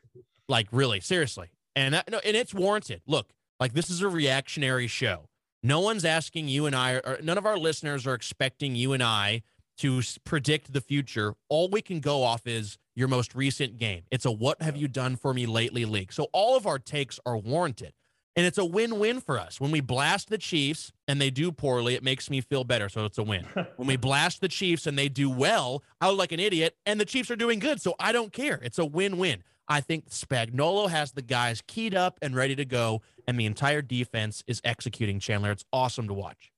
like 0.49 0.69
really 0.73 1.01
seriously, 1.01 1.49
and 1.77 1.95
that, 1.95 2.11
no, 2.11 2.19
and 2.25 2.37
it's 2.37 2.55
warranted. 2.55 3.03
Look, 3.07 3.31
like 3.61 3.73
this 3.73 3.91
is 3.91 4.03
a 4.03 4.09
reactionary 4.09 4.87
show. 4.87 5.29
No 5.63 5.81
one's 5.81 6.05
asking 6.05 6.49
you 6.49 6.67
and 6.67 6.77
I, 6.77 6.97
or 6.97 7.19
none 7.23 7.39
of 7.39 7.47
our 7.47 7.57
listeners 7.57 8.07
are 8.07 8.15
expecting 8.15 8.77
you 8.77 8.93
and 8.93 9.03
I 9.03 9.43
to 9.79 10.03
predict 10.25 10.73
the 10.73 10.81
future. 10.81 11.35
All 11.49 11.69
we 11.69 11.83
can 11.83 12.01
go 12.01 12.23
off 12.23 12.47
is 12.47 12.79
your 12.95 13.09
most 13.09 13.35
recent 13.35 13.79
game. 13.79 14.03
It's 14.11 14.25
a 14.25 14.31
what 14.31 14.63
have 14.63 14.77
you 14.77 14.89
done 14.89 15.17
for 15.17 15.35
me 15.35 15.47
lately 15.47 15.85
league. 15.85 16.13
So 16.13 16.29
all 16.33 16.57
of 16.57 16.67
our 16.67 16.79
takes 16.79 17.19
are 17.27 17.37
warranted. 17.37 17.93
And 18.37 18.45
it's 18.45 18.59
a 18.59 18.65
win 18.65 18.99
win 18.99 19.21
for 19.21 19.39
us. 19.39 19.61
When 19.61 19.71
we 19.71 19.81
blast 19.81 20.29
the 20.29 20.39
Chiefs 20.39 20.93
and 21.07 21.21
they 21.21 21.31
do 21.31 21.53
poorly, 21.53 21.95
it 21.95 22.03
makes 22.03 22.29
me 22.29 22.41
feel 22.41 22.65
better. 22.65 22.89
So 22.89 23.05
it's 23.05 23.19
a 23.19 23.23
win. 23.23 23.47
when 23.77 23.87
we 23.87 23.97
blast 23.97 24.41
the 24.41 24.49
Chiefs 24.49 24.87
and 24.87 24.99
they 24.99 25.09
do 25.09 25.31
well, 25.31 25.85
I 26.01 26.09
look 26.09 26.19
like 26.19 26.33
an 26.33 26.41
idiot, 26.41 26.77
and 26.85 27.01
the 27.01 27.05
Chiefs 27.05 27.31
are 27.31 27.37
doing 27.37 27.61
good. 27.61 27.81
So 27.81 27.95
I 28.01 28.11
don't 28.11 28.33
care. 28.33 28.59
It's 28.63 28.79
a 28.79 28.85
win 28.85 29.19
win. 29.19 29.45
I 29.69 29.81
think 29.81 30.11
Spagnuolo 30.11 30.91
has 30.91 31.13
the 31.13 31.23
guys 31.23 31.63
keyed 31.67 31.95
up 31.95 32.19
and 32.21 32.35
ready 32.35 32.55
to 32.57 32.65
go, 32.65 33.03
and 33.27 33.39
the 33.39 33.47
entire 33.47 33.83
defense 33.83 34.43
is 34.47 34.61
executing 34.65 35.19
Chandler. 35.21 35.51
It's 35.51 35.65
awesome 35.73 36.09
to 36.09 36.15
watch. 36.15 36.53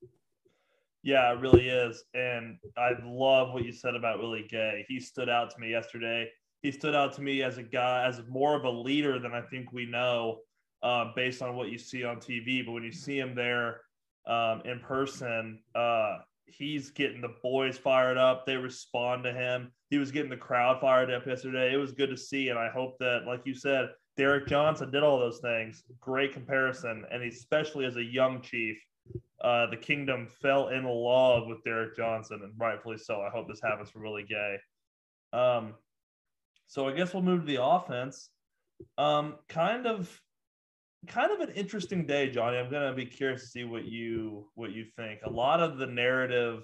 Yeah, 1.03 1.31
it 1.31 1.39
really 1.39 1.69
is. 1.69 2.03
And 2.13 2.57
I 2.77 2.91
love 3.05 3.53
what 3.53 3.63
you 3.63 3.71
said 3.71 3.95
about 3.95 4.19
Willie 4.19 4.47
Gay. 4.49 4.85
He 4.89 4.99
stood 4.99 5.29
out 5.29 5.49
to 5.51 5.59
me 5.59 5.69
yesterday. 5.69 6.29
He 6.61 6.71
stood 6.71 6.95
out 6.95 7.13
to 7.13 7.21
me 7.21 7.43
as 7.43 7.57
a 7.57 7.63
guy, 7.63 8.05
as 8.05 8.21
more 8.27 8.55
of 8.55 8.65
a 8.65 8.69
leader 8.69 9.19
than 9.19 9.31
I 9.31 9.41
think 9.41 9.71
we 9.71 9.85
know 9.85 10.39
uh, 10.83 11.11
based 11.15 11.41
on 11.41 11.55
what 11.55 11.69
you 11.69 11.77
see 11.77 12.03
on 12.03 12.17
TV. 12.17 12.65
But 12.65 12.73
when 12.73 12.83
you 12.83 12.91
see 12.91 13.17
him 13.17 13.35
there 13.35 13.81
um, 14.25 14.61
in 14.65 14.79
person, 14.79 15.59
uh, 15.75 16.17
he's 16.45 16.89
getting 16.89 17.21
the 17.21 17.35
boys 17.41 17.77
fired 17.77 18.17
up. 18.17 18.45
They 18.45 18.57
respond 18.57 19.23
to 19.23 19.31
him. 19.31 19.71
He 19.89 19.97
was 19.97 20.11
getting 20.11 20.29
the 20.29 20.37
crowd 20.37 20.81
fired 20.81 21.11
up 21.11 21.25
yesterday. 21.25 21.73
It 21.73 21.77
was 21.77 21.91
good 21.91 22.09
to 22.09 22.17
see. 22.17 22.49
And 22.49 22.59
I 22.59 22.69
hope 22.69 22.97
that, 22.99 23.23
like 23.25 23.41
you 23.45 23.55
said, 23.55 23.89
Derrick 24.17 24.47
Johnson 24.47 24.91
did 24.91 25.03
all 25.03 25.19
those 25.19 25.39
things. 25.39 25.83
Great 25.99 26.33
comparison. 26.33 27.05
And 27.11 27.23
especially 27.23 27.85
as 27.85 27.95
a 27.95 28.03
young 28.03 28.41
chief, 28.41 28.77
uh, 29.41 29.67
the 29.67 29.77
kingdom 29.77 30.27
fell 30.41 30.69
in 30.69 30.83
love 30.83 31.47
with 31.47 31.63
Derrick 31.63 31.95
Johnson, 31.95 32.41
and 32.43 32.53
rightfully 32.57 32.97
so. 32.97 33.21
I 33.21 33.29
hope 33.29 33.47
this 33.47 33.61
happens 33.61 33.89
for 33.89 33.99
Willie 33.99 34.25
Gay. 34.27 34.57
Um, 35.31 35.75
so 36.65 36.87
I 36.87 36.93
guess 36.93 37.13
we'll 37.13 37.23
move 37.23 37.41
to 37.41 37.47
the 37.47 37.63
offense. 37.63 38.29
Um, 38.97 39.35
kind 39.47 39.85
of, 39.85 40.21
kind 41.07 41.31
of 41.31 41.47
an 41.47 41.55
interesting 41.55 42.05
day, 42.05 42.29
Johnny. 42.29 42.57
I'm 42.57 42.71
gonna 42.71 42.93
be 42.93 43.05
curious 43.05 43.41
to 43.41 43.47
see 43.47 43.63
what 43.63 43.85
you 43.85 44.49
what 44.55 44.71
you 44.71 44.85
think. 44.95 45.21
A 45.23 45.29
lot 45.29 45.61
of 45.61 45.77
the 45.77 45.87
narrative 45.87 46.63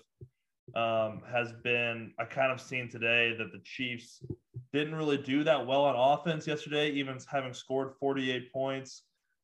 um, 0.75 1.21
has 1.31 1.53
been 1.63 2.13
I 2.19 2.25
kind 2.25 2.51
of 2.51 2.59
seen 2.59 2.89
today 2.89 3.35
that 3.37 3.51
the 3.51 3.59
Chiefs 3.63 4.23
didn't 4.71 4.95
really 4.95 5.17
do 5.17 5.43
that 5.43 5.65
well 5.65 5.85
on 5.85 5.95
offense 5.95 6.47
yesterday, 6.47 6.89
even 6.91 7.17
having 7.29 7.53
scored 7.53 7.93
48 7.99 8.51
points. 8.51 9.03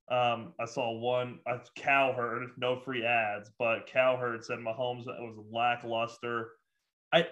Um, 0.10 0.54
I 0.60 0.66
saw 0.66 0.98
one, 0.98 1.40
uh, 1.46 1.60
Cowherd, 1.76 2.50
no 2.58 2.80
free 2.80 3.06
ads, 3.06 3.52
but 3.60 3.86
Cowherd 3.86 4.44
said 4.44 4.58
Mahomes 4.58 5.06
was 5.06 5.38
lackluster. 5.52 6.54
I, 7.14 7.28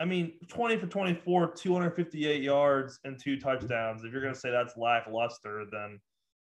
I 0.00 0.06
mean, 0.06 0.32
20 0.48 0.78
for 0.78 0.86
24, 0.86 1.52
258 1.52 2.42
yards 2.42 2.98
and 3.04 3.20
two 3.22 3.38
touchdowns. 3.38 4.02
If 4.02 4.12
you're 4.12 4.22
going 4.22 4.32
to 4.32 4.40
say 4.40 4.50
that's 4.50 4.78
lackluster, 4.78 5.66
then 5.70 6.00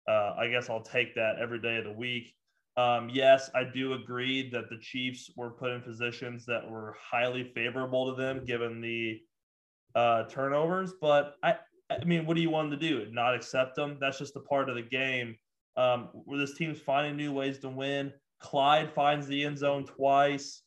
uh, 0.08 0.36
I 0.38 0.48
guess 0.48 0.70
I'll 0.70 0.82
take 0.82 1.16
that 1.16 1.36
every 1.42 1.60
day 1.60 1.78
of 1.78 1.84
the 1.84 1.92
week. 1.92 2.34
Um, 2.76 3.10
yes, 3.12 3.52
I 3.54 3.64
do 3.64 3.94
agree 3.94 4.50
that 4.50 4.70
the 4.70 4.78
Chiefs 4.80 5.30
were 5.36 5.52
put 5.52 5.72
in 5.72 5.82
positions 5.82 6.46
that 6.46 6.68
were 6.68 6.96
highly 7.00 7.52
favorable 7.56 8.10
to 8.10 8.20
them 8.20 8.46
given 8.46 8.82
the 8.82 9.22
uh, 9.96 10.24
turnovers, 10.24 10.94
but 11.00 11.36
I, 11.44 11.58
I 11.92 12.04
mean, 12.04 12.26
what 12.26 12.36
do 12.36 12.42
you 12.42 12.50
want 12.50 12.72
to 12.72 12.78
do? 12.78 13.06
Not 13.12 13.36
accept 13.36 13.76
them? 13.76 13.98
That's 14.00 14.18
just 14.18 14.36
a 14.36 14.40
part 14.40 14.70
of 14.70 14.76
the 14.76 14.82
game. 14.82 15.36
Um, 15.76 16.10
where 16.14 16.38
this 16.38 16.56
team's 16.56 16.80
finding 16.80 17.16
new 17.18 17.32
ways 17.34 17.58
to 17.60 17.70
win. 17.70 18.14
Clyde 18.40 18.92
finds 18.94 19.26
the 19.26 19.44
end 19.44 19.58
zone 19.58 19.86
twice. 19.86 20.62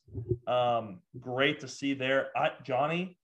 Um, 0.47 0.99
great 1.19 1.59
to 1.61 1.67
see 1.67 1.93
there. 1.93 2.29
I, 2.35 2.51
Johnny, 2.63 3.17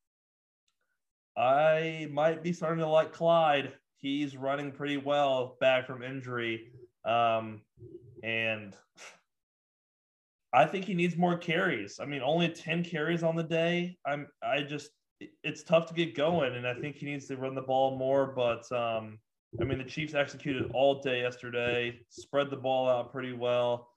I 1.38 2.08
might 2.12 2.44
be 2.44 2.54
starting 2.54 2.80
to 2.80 2.88
like 2.88 3.12
Clyde. 3.12 3.74
He's 3.98 4.38
running 4.38 4.72
pretty 4.72 4.98
well 4.98 5.58
back 5.60 5.88
from 5.88 6.04
injury. 6.04 6.72
Um, 7.04 7.62
and 8.24 8.76
I 10.54 10.66
think 10.66 10.86
he 10.86 10.94
needs 10.94 11.18
more 11.18 11.38
carries. 11.38 12.00
I 12.00 12.06
mean, 12.06 12.22
only 12.24 12.50
10 12.50 12.84
carries 12.84 13.22
on 13.22 13.36
the 13.36 13.44
day. 13.44 13.98
I'm 14.06 14.28
I 14.42 14.62
just 14.62 14.90
it's 15.44 15.64
tough 15.64 15.86
to 15.88 15.94
get 15.94 16.16
going, 16.16 16.56
and 16.56 16.68
I 16.68 16.74
think 16.74 16.96
he 16.96 17.06
needs 17.06 17.28
to 17.28 17.38
run 17.38 17.56
the 17.56 17.62
ball 17.62 17.98
more. 17.98 18.26
But 18.28 18.70
um, 18.72 19.20
I 19.60 19.64
mean, 19.64 19.78
the 19.78 19.84
Chiefs 19.84 20.14
executed 20.16 20.72
all 20.74 21.02
day 21.02 21.22
yesterday, 21.22 22.00
spread 22.10 22.50
the 22.50 22.58
ball 22.58 22.90
out 22.90 23.12
pretty 23.12 23.34
well, 23.34 23.90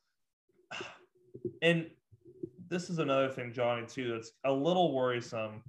and 1.63 1.87
this 2.69 2.91
is 2.91 2.99
another 2.99 3.29
thing, 3.29 3.53
Johnny, 3.53 3.87
too. 3.87 4.13
That's 4.13 4.33
a 4.45 4.53
little 4.53 4.95
worrisome. 4.95 5.63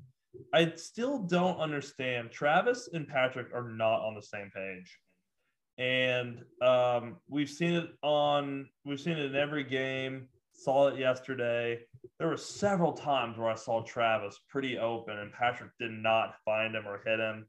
I 0.53 0.73
still 0.75 1.19
don't 1.19 1.59
understand. 1.59 2.31
Travis 2.31 2.89
and 2.93 3.07
Patrick 3.07 3.47
are 3.53 3.69
not 3.69 4.01
on 4.01 4.15
the 4.15 4.21
same 4.21 4.51
page, 4.53 4.97
and 5.77 6.43
um, 6.61 7.17
we've 7.27 7.49
seen 7.49 7.73
it 7.73 7.89
on 8.01 8.67
we've 8.85 8.99
seen 8.99 9.17
it 9.17 9.25
in 9.25 9.35
every 9.35 9.63
game. 9.63 10.27
Saw 10.53 10.87
it 10.87 10.99
yesterday 10.99 11.79
there 12.19 12.27
were 12.27 12.37
several 12.37 12.93
times 12.93 13.37
where 13.37 13.49
I 13.49 13.55
saw 13.55 13.83
Travis 13.83 14.39
pretty 14.49 14.77
open 14.77 15.17
and 15.17 15.31
Patrick 15.31 15.71
did 15.79 15.91
not 15.91 16.35
find 16.43 16.75
him 16.75 16.87
or 16.87 17.01
hit 17.05 17.19
him. 17.19 17.45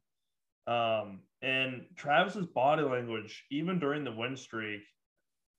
Um, 0.67 1.21
and 1.41 1.87
Travis's 1.97 2.47
body 2.47 2.83
language, 2.83 3.45
even 3.51 3.79
during 3.79 4.05
the 4.05 4.13
win 4.13 4.37
streak, 4.37 4.83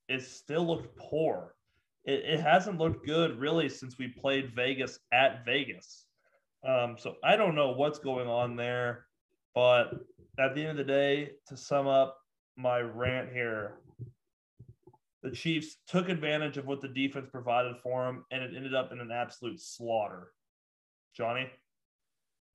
it 0.08 0.22
still 0.22 0.68
looked 0.68 0.96
poor. 0.98 1.56
It, 2.06 2.24
it 2.26 2.40
hasn't 2.40 2.78
looked 2.78 3.06
good 3.06 3.40
really 3.40 3.70
since 3.70 3.98
we 3.98 4.10
played 4.10 4.54
Vegas 4.56 5.00
at 5.12 5.44
Vegas. 5.46 6.06
Um, 6.68 6.96
so 7.00 7.16
I 7.24 7.36
don't 7.36 7.56
know 7.56 7.72
what's 7.72 8.00
going 8.00 8.28
on 8.28 8.56
there, 8.56 9.06
but 9.56 9.92
at 10.38 10.54
the 10.54 10.62
end 10.62 10.80
of 10.80 10.86
the 10.86 10.94
day, 10.94 11.32
to 11.48 11.58
sum 11.58 11.88
up 11.88 12.18
my 12.60 12.80
rant 12.80 13.32
here, 13.32 13.76
the 15.24 15.32
Chiefs 15.32 15.78
took 15.88 16.10
advantage 16.10 16.58
of 16.58 16.66
what 16.66 16.82
the 16.82 16.88
defense 16.88 17.28
provided 17.32 17.76
for 17.82 18.06
them, 18.06 18.26
and 18.32 18.44
it 18.44 18.52
ended 18.56 18.76
up 18.76 18.92
in 18.92 19.00
an 19.00 19.12
absolute 19.12 19.62
slaughter. 19.62 20.32
Johnny? 21.16 21.48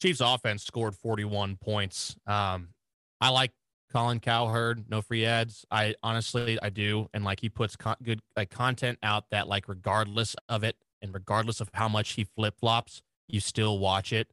Chiefs 0.00 0.20
offense 0.20 0.64
scored 0.64 0.94
41 0.94 1.56
points. 1.56 2.16
Um, 2.26 2.68
I 3.20 3.30
like 3.30 3.52
Colin 3.92 4.20
Cowherd, 4.20 4.84
no 4.88 5.00
free 5.00 5.24
ads. 5.24 5.64
I 5.70 5.94
honestly, 6.02 6.58
I 6.62 6.68
do. 6.68 7.08
And 7.14 7.24
like 7.24 7.40
he 7.40 7.48
puts 7.48 7.76
good 8.02 8.20
like 8.36 8.50
content 8.50 8.98
out 9.02 9.24
that 9.30 9.48
like 9.48 9.68
regardless 9.68 10.36
of 10.48 10.64
it 10.64 10.76
and 11.00 11.14
regardless 11.14 11.60
of 11.60 11.70
how 11.72 11.88
much 11.88 12.12
he 12.12 12.24
flip 12.24 12.58
flops, 12.58 13.02
you 13.28 13.40
still 13.40 13.78
watch 13.78 14.12
it. 14.12 14.28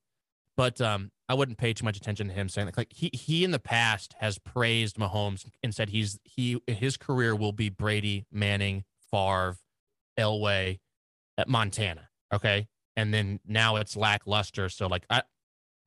But 0.58 0.82
um, 0.82 1.12
I 1.32 1.34
wouldn't 1.34 1.58
pay 1.58 1.72
too 1.72 1.86
much 1.86 1.96
attention 1.96 2.28
to 2.28 2.34
him 2.34 2.50
saying 2.50 2.68
like, 2.68 2.76
like 2.76 2.92
he 2.92 3.10
he 3.14 3.46
in 3.46 3.52
the 3.52 3.60
past 3.60 4.16
has 4.20 4.38
praised 4.38 4.98
Mahomes 4.98 5.46
and 5.64 5.74
said 5.74 5.88
he's 5.88 6.20
he 6.26 6.62
his 6.68 6.98
career 6.98 7.34
will 7.34 7.54
be 7.54 7.70
Brady, 7.70 8.26
Manning, 8.34 8.84
Favre, 9.10 9.56
Elway, 10.20 10.80
at 11.38 11.48
Montana. 11.48 12.10
Okay, 12.34 12.68
and 12.98 13.14
then 13.14 13.40
now 13.48 13.78
it's 13.78 13.96
lackluster. 13.96 14.68
So 14.68 14.88
like 14.88 15.06
I, 15.10 15.24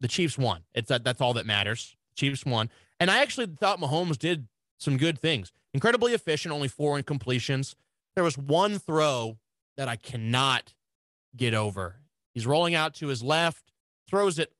the 0.01 0.09
Chiefs 0.09 0.39
won. 0.39 0.63
It's 0.75 0.89
that 0.89 1.05
that's 1.05 1.21
all 1.21 1.35
that 1.35 1.45
matters. 1.45 1.95
Chiefs 2.17 2.47
won, 2.47 2.71
and 2.99 3.11
I 3.11 3.21
actually 3.21 3.49
thought 3.61 3.79
Mahomes 3.79 4.17
did 4.17 4.49
some 4.79 4.97
good 4.97 5.19
things. 5.19 5.53
Incredibly 5.75 6.15
efficient, 6.15 6.55
only 6.55 6.69
four 6.69 6.99
incompletions. 6.99 7.75
There 8.15 8.25
was 8.25 8.39
one 8.39 8.79
throw 8.79 9.37
that 9.77 9.89
I 9.89 9.97
cannot 9.97 10.73
get 11.37 11.53
over. 11.53 11.97
He's 12.33 12.47
rolling 12.47 12.75
out 12.75 12.95
to 12.95 13.09
his 13.09 13.23
left, 13.23 13.73
throws 14.09 14.39
it 14.39 14.51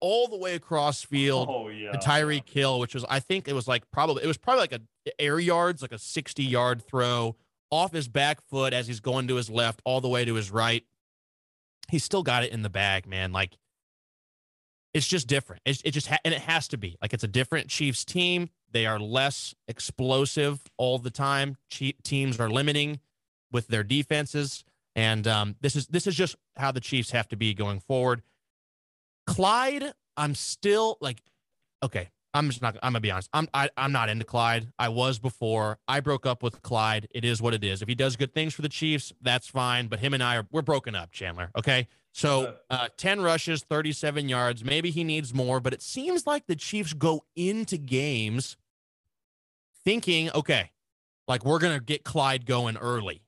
all 0.00 0.28
the 0.28 0.36
way 0.36 0.54
across 0.54 1.02
field 1.02 1.48
Oh 1.50 1.68
yeah. 1.68 1.92
to 1.92 1.98
Tyreek 1.98 2.48
Hill, 2.48 2.78
which 2.80 2.94
was 2.94 3.04
I 3.08 3.20
think 3.20 3.48
it 3.48 3.54
was 3.54 3.66
like 3.68 3.90
probably 3.90 4.22
it 4.24 4.26
was 4.26 4.36
probably 4.38 4.60
like 4.62 4.72
a 4.72 4.80
air 5.18 5.38
yards, 5.38 5.82
like 5.82 5.92
a 5.92 5.98
60 5.98 6.42
yard 6.44 6.82
throw 6.86 7.36
off 7.70 7.92
his 7.92 8.08
back 8.08 8.40
foot 8.42 8.72
as 8.72 8.86
he's 8.86 9.00
going 9.00 9.28
to 9.28 9.36
his 9.36 9.50
left, 9.50 9.80
all 9.84 10.00
the 10.00 10.08
way 10.08 10.24
to 10.24 10.34
his 10.34 10.50
right. 10.50 10.84
He 11.90 11.98
still 11.98 12.22
got 12.22 12.44
it 12.44 12.52
in 12.52 12.62
the 12.62 12.70
bag, 12.70 13.06
man. 13.06 13.32
Like 13.32 13.56
it's 14.92 15.08
just 15.08 15.26
different. 15.26 15.60
It's, 15.64 15.82
it 15.82 15.90
just 15.90 16.06
ha- 16.06 16.18
and 16.24 16.32
it 16.32 16.40
has 16.42 16.68
to 16.68 16.76
be 16.78 16.96
like 17.02 17.12
it's 17.12 17.24
a 17.24 17.28
different 17.28 17.68
Chiefs 17.68 18.04
team. 18.04 18.50
They 18.70 18.86
are 18.86 18.98
less 18.98 19.54
explosive 19.68 20.60
all 20.76 20.98
the 20.98 21.10
time. 21.10 21.56
Chief 21.70 21.94
teams 22.02 22.38
are 22.40 22.48
limiting 22.50 23.00
with 23.52 23.68
their 23.68 23.82
defenses, 23.84 24.64
and 24.96 25.26
um, 25.26 25.56
this 25.60 25.76
is 25.76 25.86
this 25.88 26.06
is 26.06 26.14
just 26.14 26.36
how 26.56 26.70
the 26.72 26.80
Chiefs 26.80 27.10
have 27.10 27.28
to 27.28 27.36
be 27.36 27.54
going 27.54 27.80
forward. 27.80 28.22
Clyde, 29.26 29.92
I'm 30.16 30.34
still 30.34 30.98
like, 31.00 31.22
okay, 31.82 32.10
I'm 32.34 32.48
just 32.48 32.60
not. 32.60 32.76
I'm 32.82 32.92
gonna 32.92 33.00
be 33.00 33.12
honest. 33.12 33.30
I'm 33.32 33.48
I, 33.54 33.70
I'm 33.76 33.92
not 33.92 34.08
into 34.08 34.24
Clyde. 34.24 34.72
I 34.76 34.88
was 34.88 35.20
before. 35.20 35.78
I 35.86 36.00
broke 36.00 36.26
up 36.26 36.42
with 36.42 36.60
Clyde. 36.62 37.06
It 37.14 37.24
is 37.24 37.40
what 37.40 37.54
it 37.54 37.62
is. 37.62 37.80
If 37.80 37.88
he 37.88 37.94
does 37.94 38.16
good 38.16 38.34
things 38.34 38.52
for 38.52 38.62
the 38.62 38.68
Chiefs, 38.68 39.12
that's 39.22 39.46
fine. 39.46 39.86
But 39.86 40.00
him 40.00 40.14
and 40.14 40.22
I 40.22 40.38
are 40.38 40.46
we're 40.50 40.62
broken 40.62 40.96
up, 40.96 41.12
Chandler. 41.12 41.50
Okay. 41.56 41.86
So 42.12 42.54
uh, 42.70 42.88
10 42.96 43.22
rushes, 43.22 43.64
37 43.64 44.28
yards. 44.28 44.64
Maybe 44.64 44.90
he 44.92 45.02
needs 45.02 45.34
more, 45.34 45.58
but 45.58 45.72
it 45.72 45.82
seems 45.82 46.28
like 46.28 46.46
the 46.46 46.54
Chiefs 46.54 46.92
go 46.92 47.24
into 47.34 47.76
games 47.76 48.56
thinking, 49.84 50.30
okay, 50.32 50.70
like 51.26 51.44
we're 51.44 51.58
gonna 51.58 51.80
get 51.80 52.04
Clyde 52.04 52.46
going 52.46 52.76
early, 52.76 53.22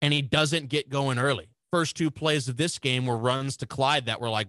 and 0.00 0.12
he 0.12 0.22
doesn't 0.22 0.68
get 0.68 0.88
going 0.88 1.18
early. 1.18 1.48
First 1.70 1.96
two 1.96 2.10
plays 2.10 2.48
of 2.48 2.56
this 2.56 2.78
game 2.78 3.06
were 3.06 3.16
runs 3.16 3.56
to 3.58 3.66
Clyde 3.66 4.06
that 4.06 4.20
were 4.20 4.30
like 4.30 4.48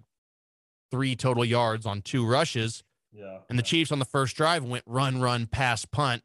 three 0.94 1.16
total 1.16 1.44
yards 1.44 1.88
on 1.88 2.04
two 2.04 2.24
rushes. 2.24 2.84
Yeah. 3.12 3.40
And 3.50 3.58
the 3.58 3.64
Chiefs 3.64 3.92
on 3.92 3.98
the 3.98 4.06
first 4.06 4.36
drive 4.36 4.64
went 4.64 4.84
run, 4.86 5.20
run, 5.20 5.48
pass, 5.48 5.86
punt, 5.86 6.22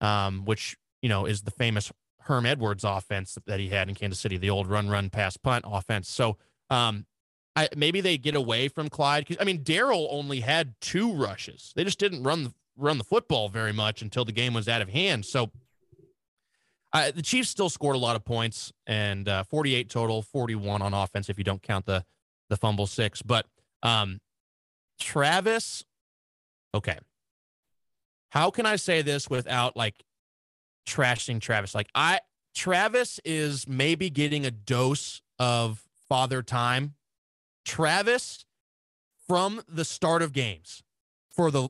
um, 0.00 0.46
which, 0.46 0.78
you 1.02 1.10
know, 1.10 1.26
is 1.26 1.42
the 1.42 1.50
famous 1.50 1.92
Herm 2.20 2.46
Edwards 2.46 2.84
offense 2.84 3.36
that 3.46 3.60
he 3.60 3.68
had 3.68 3.90
in 3.90 3.94
Kansas 3.94 4.18
City, 4.18 4.38
the 4.38 4.48
old 4.48 4.66
run, 4.66 4.88
run, 4.88 5.10
pass, 5.10 5.36
punt 5.36 5.66
offense. 5.68 6.08
So 6.08 6.38
um, 6.70 7.04
I, 7.54 7.68
maybe 7.76 8.00
they 8.00 8.16
get 8.16 8.34
away 8.34 8.68
from 8.68 8.88
Clyde. 8.88 9.28
Cause, 9.28 9.36
I 9.38 9.44
mean, 9.44 9.62
Darrel 9.62 10.08
only 10.10 10.40
had 10.40 10.72
two 10.80 11.12
rushes. 11.12 11.74
They 11.76 11.84
just 11.84 11.98
didn't 11.98 12.22
run 12.22 12.44
the, 12.44 12.54
run 12.78 12.96
the 12.96 13.04
football 13.04 13.50
very 13.50 13.74
much 13.74 14.00
until 14.00 14.24
the 14.24 14.32
game 14.32 14.54
was 14.54 14.68
out 14.68 14.80
of 14.80 14.88
hand. 14.88 15.26
So 15.26 15.50
uh, 16.94 17.10
the 17.10 17.20
Chiefs 17.20 17.50
still 17.50 17.68
scored 17.68 17.96
a 17.96 17.98
lot 17.98 18.16
of 18.16 18.24
points 18.24 18.72
and 18.86 19.28
uh, 19.28 19.44
48 19.44 19.90
total, 19.90 20.22
41 20.22 20.80
on 20.80 20.94
offense 20.94 21.28
if 21.28 21.36
you 21.36 21.44
don't 21.44 21.60
count 21.60 21.84
the 21.84 22.06
the 22.48 22.56
fumble 22.56 22.86
six. 22.86 23.22
But 23.22 23.46
um, 23.82 24.20
Travis 25.00 25.84
okay. 26.74 26.98
How 28.30 28.50
can 28.50 28.64
I 28.64 28.76
say 28.76 29.02
this 29.02 29.28
without 29.28 29.76
like 29.76 29.94
trashing 30.86 31.40
Travis? 31.40 31.74
Like 31.74 31.88
I 31.94 32.20
Travis 32.54 33.20
is 33.24 33.66
maybe 33.68 34.10
getting 34.10 34.46
a 34.46 34.50
dose 34.50 35.22
of 35.38 35.82
father 36.08 36.42
time. 36.42 36.94
Travis 37.64 38.44
from 39.28 39.62
the 39.68 39.84
start 39.84 40.22
of 40.22 40.32
games 40.32 40.82
for 41.30 41.50
the 41.50 41.68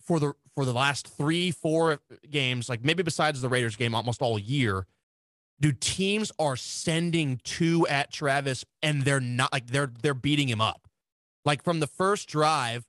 for 0.00 0.20
the 0.20 0.34
for 0.54 0.64
the 0.64 0.72
last 0.72 1.08
3 1.08 1.50
4 1.50 1.98
games, 2.30 2.68
like 2.68 2.84
maybe 2.84 3.02
besides 3.02 3.40
the 3.40 3.48
Raiders 3.48 3.76
game 3.76 3.94
almost 3.94 4.20
all 4.20 4.38
year, 4.38 4.86
dude, 5.60 5.80
teams 5.80 6.30
are 6.38 6.56
sending 6.56 7.40
two 7.42 7.86
at 7.88 8.12
Travis 8.12 8.64
and 8.82 9.02
they're 9.02 9.20
not 9.20 9.52
like 9.52 9.68
they're 9.68 9.90
they're 10.02 10.14
beating 10.14 10.48
him 10.48 10.60
up. 10.60 10.88
Like 11.44 11.62
from 11.62 11.80
the 11.80 11.86
first 11.86 12.28
drive, 12.28 12.86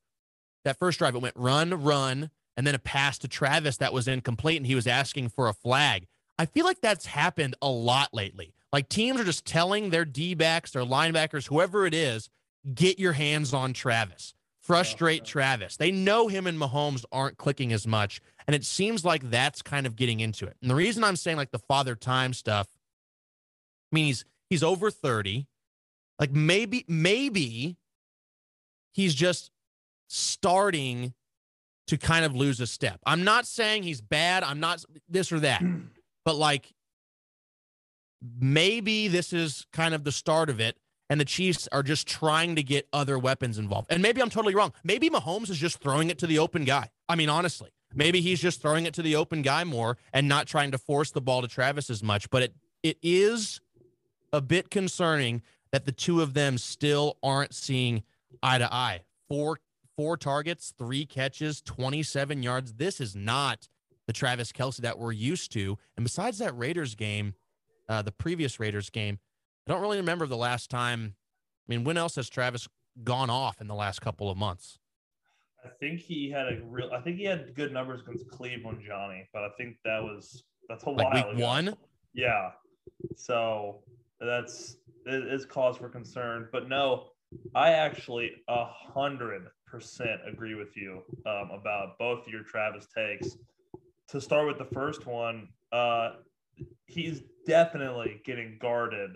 that 0.66 0.80
first 0.80 1.00
drive, 1.00 1.16
it 1.16 1.22
went 1.22 1.36
run, 1.36 1.84
run, 1.84 2.30
and 2.56 2.68
then 2.68 2.76
a 2.76 2.80
pass 2.80 3.18
to 3.20 3.28
Travis 3.28 3.78
that 3.78 3.94
was 3.94 4.08
incomplete, 4.08 4.58
and 4.58 4.68
he 4.68 4.76
was 4.76 4.88
asking 4.88 5.30
for 5.30 5.48
a 5.48 5.54
flag. 5.54 6.08
I 6.38 6.46
feel 6.46 6.66
like 6.66 6.82
that's 6.82 7.06
happened 7.06 7.56
a 7.62 7.70
lot 7.70 8.10
lately. 8.14 8.54
Like 8.72 8.90
teams 8.90 9.20
are 9.20 9.26
just 9.26 9.46
telling 9.46 9.90
their 9.90 10.06
D 10.06 10.34
backs, 10.34 10.72
their 10.72 10.84
linebackers, 10.84 11.48
whoever 11.48 11.86
it 11.86 11.94
is, 11.94 12.30
get 12.74 13.00
your 13.00 13.14
hands 13.14 13.54
on 13.54 13.74
Travis. 13.74 14.34
Frustrate 14.60 15.26
Travis. 15.26 15.76
They 15.76 15.92
know 15.92 16.30
him 16.30 16.48
and 16.48 16.58
Mahomes 16.58 17.04
aren't 17.12 17.38
clicking 17.38 17.74
as 17.74 17.86
much. 17.86 18.22
And 18.48 18.56
it 18.56 18.64
seems 18.64 19.04
like 19.04 19.30
that's 19.30 19.62
kind 19.62 19.86
of 19.86 19.96
getting 19.98 20.22
into 20.22 20.46
it. 20.46 20.56
And 20.62 20.72
the 20.72 20.76
reason 20.76 21.04
I'm 21.04 21.18
saying 21.18 21.38
like 21.38 21.52
the 21.52 21.60
father 21.60 21.96
time 21.96 22.34
stuff, 22.34 22.68
I 23.92 23.96
mean, 23.96 24.06
he's 24.06 24.26
he's 24.50 24.64
over 24.64 24.90
30. 24.90 25.48
Like 26.18 26.32
maybe, 26.32 26.86
maybe 26.88 27.78
he's 28.94 29.14
just 29.14 29.52
starting 30.08 31.14
to 31.88 31.98
kind 31.98 32.24
of 32.24 32.34
lose 32.36 32.60
a 32.62 32.68
step. 32.68 33.00
I'm 33.06 33.24
not 33.24 33.46
saying 33.46 33.84
he's 33.84 34.02
bad. 34.02 34.44
I'm 34.44 34.60
not 34.60 34.84
this 35.10 35.32
or 35.32 35.40
that, 35.42 35.62
mm. 35.62 35.88
but 36.24 36.36
like 36.36 36.74
maybe 38.40 39.08
this 39.10 39.34
is 39.34 39.66
kind 39.74 39.94
of 39.94 40.04
the 40.04 40.12
start 40.12 40.50
of 40.50 40.60
it. 40.60 40.78
And 41.10 41.20
the 41.20 41.26
Chiefs 41.26 41.68
are 41.72 41.84
just 41.84 42.08
trying 42.08 42.56
to 42.56 42.64
get 42.64 42.88
other 42.94 43.20
weapons 43.20 43.60
involved. 43.60 43.88
And 43.92 44.02
maybe 44.02 44.22
I'm 44.22 44.30
totally 44.30 44.56
wrong. 44.56 44.74
Maybe 44.84 45.10
Mahomes 45.10 45.50
is 45.50 45.58
just 45.58 45.80
throwing 45.80 46.10
it 46.10 46.18
to 46.20 46.28
the 46.28 46.40
open 46.40 46.64
guy. 46.64 46.90
I 47.08 47.16
mean, 47.16 47.30
honestly, 47.30 47.70
maybe 47.94 48.22
he's 48.22 48.40
just 48.40 48.62
throwing 48.62 48.86
it 48.86 48.94
to 48.96 49.02
the 49.02 49.18
open 49.18 49.42
guy 49.42 49.64
more 49.64 49.98
and 50.14 50.28
not 50.28 50.48
trying 50.48 50.72
to 50.72 50.78
force 50.78 51.12
the 51.12 51.22
ball 51.22 51.42
to 51.42 51.48
Travis 51.48 51.90
as 51.90 52.02
much. 52.02 52.30
But 52.30 52.44
it 52.44 52.56
it 52.84 52.98
is 53.04 53.62
a 54.32 54.42
bit 54.42 54.72
concerning 54.72 55.42
that 55.72 55.86
the 55.86 55.92
two 55.92 56.22
of 56.22 56.34
them 56.34 56.58
still 56.58 57.18
aren't 57.22 57.54
seeing 57.54 58.04
eye 58.42 58.58
to 58.58 58.74
eye. 58.74 59.02
Four 59.30 59.60
four 59.96 60.18
targets, 60.18 60.74
three 60.78 61.06
catches, 61.06 61.62
27 61.62 62.42
yards. 62.42 62.74
This 62.74 63.00
is 63.00 63.16
not 63.16 63.68
the 64.08 64.14
Travis 64.14 64.52
Kelce 64.52 64.78
that 64.78 64.98
we're 64.98 65.12
used 65.12 65.52
to. 65.54 65.78
And 65.98 66.04
besides 66.04 66.40
that 66.40 66.58
Raiders 66.58 66.96
game, 66.96 67.36
uh, 67.88 68.02
the 68.02 68.12
previous 68.12 68.60
Raiders 68.60 68.90
game, 68.90 69.20
I 69.68 69.72
don't 69.72 69.82
really 69.82 69.98
remember 69.98 70.26
the 70.26 70.38
last 70.38 70.70
time. 70.70 71.16
I 71.16 71.74
mean, 71.74 71.84
when 71.84 71.98
else 71.98 72.16
has 72.16 72.30
Travis 72.30 72.68
gone 73.04 73.30
off 73.30 73.62
in 73.62 73.68
the 73.68 73.76
last 73.76 74.02
couple 74.02 74.30
of 74.30 74.38
months? 74.38 74.80
I 75.64 75.70
think 75.80 76.00
he 76.02 76.30
had 76.30 76.48
a 76.48 76.60
real. 76.66 76.92
I 76.94 77.00
think 77.00 77.18
he 77.18 77.24
had 77.24 77.56
good 77.56 77.72
numbers 77.72 78.02
against 78.02 78.28
Cleveland, 78.30 78.82
Johnny. 78.86 79.30
But 79.32 79.44
I 79.44 79.50
think 79.58 79.78
that 79.86 80.04
was 80.04 80.44
that's 80.68 80.84
a 80.84 80.90
like 80.90 81.14
while 81.14 81.28
week 81.28 81.36
ago. 81.38 81.46
one. 81.46 81.78
Yeah. 82.14 82.50
So 83.16 83.80
that's 84.20 84.76
it 85.06 85.24
is 85.34 85.46
cause 85.46 85.78
for 85.78 85.88
concern. 85.88 86.50
But 86.52 86.68
no, 86.68 87.12
I 87.56 87.72
actually 87.72 88.32
a 88.48 88.66
hundred 88.66 89.48
percent 89.68 90.22
agree 90.28 90.56
with 90.56 90.76
you 90.76 91.02
um, 91.26 91.52
about 91.52 91.98
both 92.00 92.28
your 92.28 92.44
Travis 92.44 92.88
takes. 92.96 93.38
To 94.10 94.22
start 94.22 94.48
with 94.48 94.58
the 94.58 94.74
first 94.74 95.06
one, 95.06 95.48
uh, 95.72 96.14
he's 96.86 97.22
definitely 97.48 98.22
getting 98.26 98.58
guarded 98.62 99.12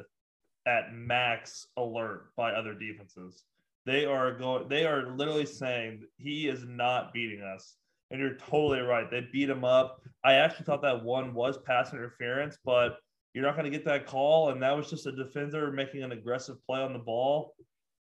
at 0.66 0.94
max 0.94 1.68
alert 1.78 2.36
by 2.36 2.52
other 2.52 2.74
defenses. 2.74 3.44
They 3.86 4.06
are 4.06 4.38
going. 4.38 4.68
They 4.68 4.86
are 4.86 5.16
literally 5.16 5.46
saying 5.46 6.04
he 6.18 6.48
is 6.48 6.66
not 6.66 7.14
beating 7.14 7.42
us, 7.42 7.78
and 8.12 8.20
you're 8.20 8.36
totally 8.36 8.80
right. 8.80 9.10
They 9.10 9.28
beat 9.32 9.50
him 9.50 9.64
up. 9.64 10.02
I 10.24 10.34
actually 10.34 10.66
thought 10.66 10.82
that 10.82 11.04
one 11.04 11.34
was 11.34 11.58
pass 11.60 11.94
interference, 11.94 12.58
but 12.66 12.98
you're 13.34 13.46
not 13.46 13.56
going 13.56 13.72
to 13.72 13.78
get 13.78 13.86
that 13.86 14.08
call, 14.08 14.50
and 14.50 14.62
that 14.62 14.76
was 14.76 14.90
just 14.90 15.06
a 15.06 15.12
defender 15.12 15.72
making 15.72 16.04
an 16.04 16.12
aggressive 16.12 16.58
play 16.66 16.82
on 16.82 16.92
the 16.92 17.00
ball. 17.00 17.54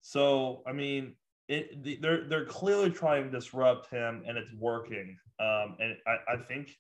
So, 0.01 0.63
I 0.67 0.73
mean, 0.73 1.15
it, 1.49 2.03
they're 2.03 2.29
they're 2.29 2.47
clearly 2.47 2.91
trying 2.91 3.25
to 3.25 3.31
disrupt 3.31 3.91
him, 3.91 4.23
and 4.27 4.37
it's 4.37 4.53
working. 4.59 5.17
Um, 5.41 5.77
and 5.81 5.97
I, 6.07 6.35
I 6.35 6.37
think 6.37 6.71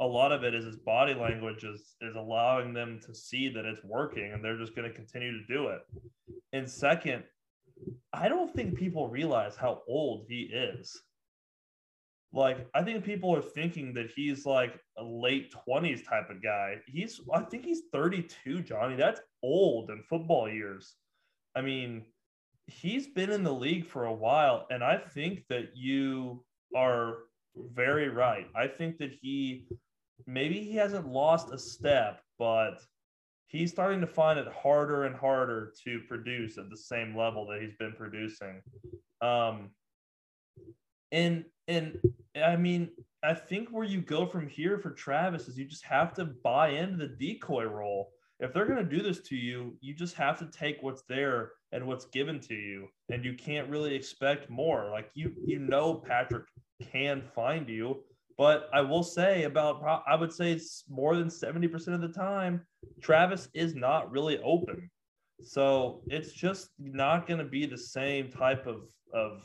a 0.00 0.06
lot 0.06 0.32
of 0.32 0.44
it 0.44 0.54
is 0.54 0.64
his 0.64 0.76
body 0.76 1.14
language 1.14 1.64
is 1.64 1.94
is 2.00 2.16
allowing 2.16 2.72
them 2.72 3.00
to 3.06 3.14
see 3.14 3.48
that 3.48 3.64
it's 3.64 3.82
working, 3.84 4.32
and 4.32 4.44
they're 4.44 4.58
just 4.58 4.74
going 4.76 4.88
to 4.88 4.94
continue 4.94 5.32
to 5.32 5.46
do 5.52 5.68
it. 5.68 5.80
And 6.52 6.68
second, 6.68 7.24
I 8.12 8.28
don't 8.28 8.54
think 8.54 8.76
people 8.76 9.08
realize 9.08 9.56
how 9.56 9.82
old 9.88 10.26
he 10.28 10.42
is. 10.42 11.02
Like, 12.34 12.66
I 12.74 12.82
think 12.82 13.04
people 13.04 13.34
are 13.36 13.42
thinking 13.42 13.92
that 13.94 14.10
he's 14.14 14.46
like 14.46 14.80
a 14.96 15.04
late 15.04 15.52
20s 15.68 16.08
type 16.08 16.30
of 16.30 16.42
guy. 16.42 16.76
He's, 16.86 17.20
I 17.32 17.40
think 17.42 17.64
he's 17.64 17.82
32, 17.92 18.62
Johnny. 18.62 18.96
That's 18.96 19.20
old 19.42 19.90
in 19.90 20.02
football 20.08 20.48
years. 20.48 20.94
I 21.54 21.60
mean, 21.60 22.06
he's 22.72 23.06
been 23.06 23.30
in 23.30 23.44
the 23.44 23.52
league 23.52 23.86
for 23.86 24.06
a 24.06 24.12
while, 24.12 24.66
and 24.70 24.82
I 24.82 24.96
think 24.96 25.44
that 25.48 25.76
you 25.76 26.44
are 26.74 27.18
very 27.74 28.08
right. 28.08 28.46
I 28.54 28.66
think 28.66 28.98
that 28.98 29.12
he 29.20 29.66
maybe 30.26 30.62
he 30.62 30.76
hasn't 30.76 31.06
lost 31.06 31.52
a 31.52 31.58
step, 31.58 32.20
but 32.38 32.80
he's 33.46 33.70
starting 33.70 34.00
to 34.00 34.06
find 34.06 34.38
it 34.38 34.48
harder 34.48 35.04
and 35.04 35.14
harder 35.14 35.72
to 35.84 36.00
produce 36.08 36.58
at 36.58 36.70
the 36.70 36.76
same 36.76 37.16
level 37.16 37.46
that 37.46 37.60
he's 37.60 37.74
been 37.78 37.92
producing. 37.92 38.62
Um, 39.20 39.70
and 41.10 41.44
and 41.68 41.98
I 42.42 42.56
mean, 42.56 42.90
I 43.22 43.34
think 43.34 43.68
where 43.68 43.84
you 43.84 44.00
go 44.00 44.26
from 44.26 44.48
here 44.48 44.78
for 44.78 44.90
Travis 44.90 45.48
is 45.48 45.58
you 45.58 45.66
just 45.66 45.84
have 45.84 46.14
to 46.14 46.24
buy 46.24 46.70
into 46.70 46.96
the 46.96 47.14
decoy 47.14 47.64
role. 47.64 48.10
If 48.42 48.52
they're 48.52 48.66
going 48.66 48.84
to 48.84 48.96
do 48.96 49.04
this 49.04 49.20
to 49.28 49.36
you, 49.36 49.78
you 49.80 49.94
just 49.94 50.16
have 50.16 50.36
to 50.40 50.46
take 50.46 50.82
what's 50.82 51.02
there 51.08 51.52
and 51.70 51.86
what's 51.86 52.06
given 52.06 52.40
to 52.40 52.54
you, 52.54 52.88
and 53.08 53.24
you 53.24 53.34
can't 53.34 53.68
really 53.70 53.94
expect 53.94 54.50
more. 54.50 54.90
Like 54.90 55.10
you, 55.14 55.32
you 55.46 55.60
know, 55.60 55.94
Patrick 55.94 56.46
can 56.90 57.22
find 57.36 57.68
you, 57.68 58.02
but 58.36 58.68
I 58.74 58.80
will 58.80 59.04
say 59.04 59.44
about 59.44 59.80
I 60.08 60.16
would 60.16 60.32
say 60.32 60.50
it's 60.50 60.82
more 60.88 61.14
than 61.14 61.30
seventy 61.30 61.68
percent 61.68 61.94
of 61.94 62.02
the 62.02 62.18
time, 62.18 62.66
Travis 63.00 63.48
is 63.54 63.76
not 63.76 64.10
really 64.10 64.40
open. 64.40 64.90
So 65.44 66.02
it's 66.08 66.32
just 66.32 66.70
not 66.80 67.28
going 67.28 67.38
to 67.38 67.44
be 67.44 67.64
the 67.64 67.78
same 67.78 68.28
type 68.28 68.66
of 68.66 68.88
of 69.14 69.42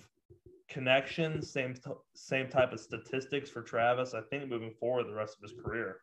connection, 0.70 1.44
same 1.44 1.76
same 2.16 2.50
type 2.50 2.74
of 2.74 2.80
statistics 2.80 3.52
for 3.52 3.62
Travis. 3.62 4.16
I 4.16 4.22
think 4.32 4.50
moving 4.50 4.74
forward 4.80 5.06
the 5.06 5.14
rest 5.14 5.36
of 5.38 5.48
his 5.48 5.60
career. 5.64 5.98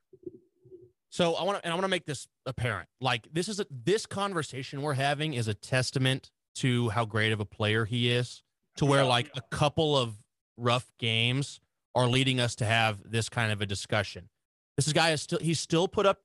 So 1.14 1.35
I 1.35 1.44
want 1.44 1.59
to 1.59 1.64
and 1.64 1.72
I 1.72 1.77
want 1.77 1.85
to 1.85 1.88
make 1.88 2.07
this 2.07 2.27
apparent. 2.44 2.88
Like 3.00 3.29
this 3.33 3.48
is 3.48 3.61
a 3.61 3.66
this 3.70 4.05
conversation 4.05 4.83
we're 4.83 4.94
having 4.94 5.35
is 5.35 5.46
a 5.46 5.55
testament 5.55 6.33
to 6.57 6.88
how 6.88 7.05
great 7.05 7.31
of 7.31 7.38
a 7.38 7.44
player 7.44 7.85
he 7.85 8.11
is. 8.11 8.42
To 8.79 8.85
where 8.85 9.05
like 9.05 9.31
a 9.37 9.40
couple 9.40 9.96
of 9.96 10.16
rough 10.57 10.90
games 10.98 11.61
are 11.94 12.09
leading 12.09 12.40
us 12.40 12.57
to 12.57 12.64
have 12.64 12.98
this 13.09 13.29
kind 13.29 13.53
of 13.53 13.62
a 13.62 13.66
discussion. 13.66 14.29
This 14.77 14.92
guy 14.92 15.12
is 15.12 15.22
still 15.22 15.38
he's 15.38 15.61
still 15.61 15.87
put 15.87 16.05
up 16.05 16.18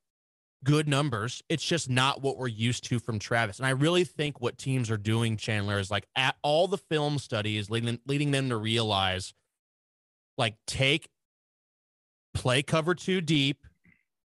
good 0.64 0.88
numbers. 0.88 1.44
It's 1.50 1.64
just 1.64 1.88
not 1.88 2.24
what 2.24 2.40
we're 2.40 2.48
used 2.48 2.86
to 2.86 2.98
from 2.98 3.20
Travis. 3.20 3.60
And 3.60 3.68
I 3.68 3.72
really 3.72 4.06
think 4.06 4.42
what 4.42 4.58
teams 4.58 4.90
are 4.90 4.98
doing, 4.98 5.38
Chandler, 5.38 5.78
is 5.78 5.92
like 5.92 6.08
at 6.16 6.36
all 6.42 6.68
the 6.68 6.80
film 6.80 7.20
studies 7.20 7.70
leading 7.70 8.00
leading 8.08 8.32
them 8.32 8.50
to 8.50 8.58
realize 8.58 9.36
like 10.36 10.56
take 10.66 11.10
play 12.34 12.64
cover 12.64 12.96
too 12.96 13.22
deep. 13.22 13.68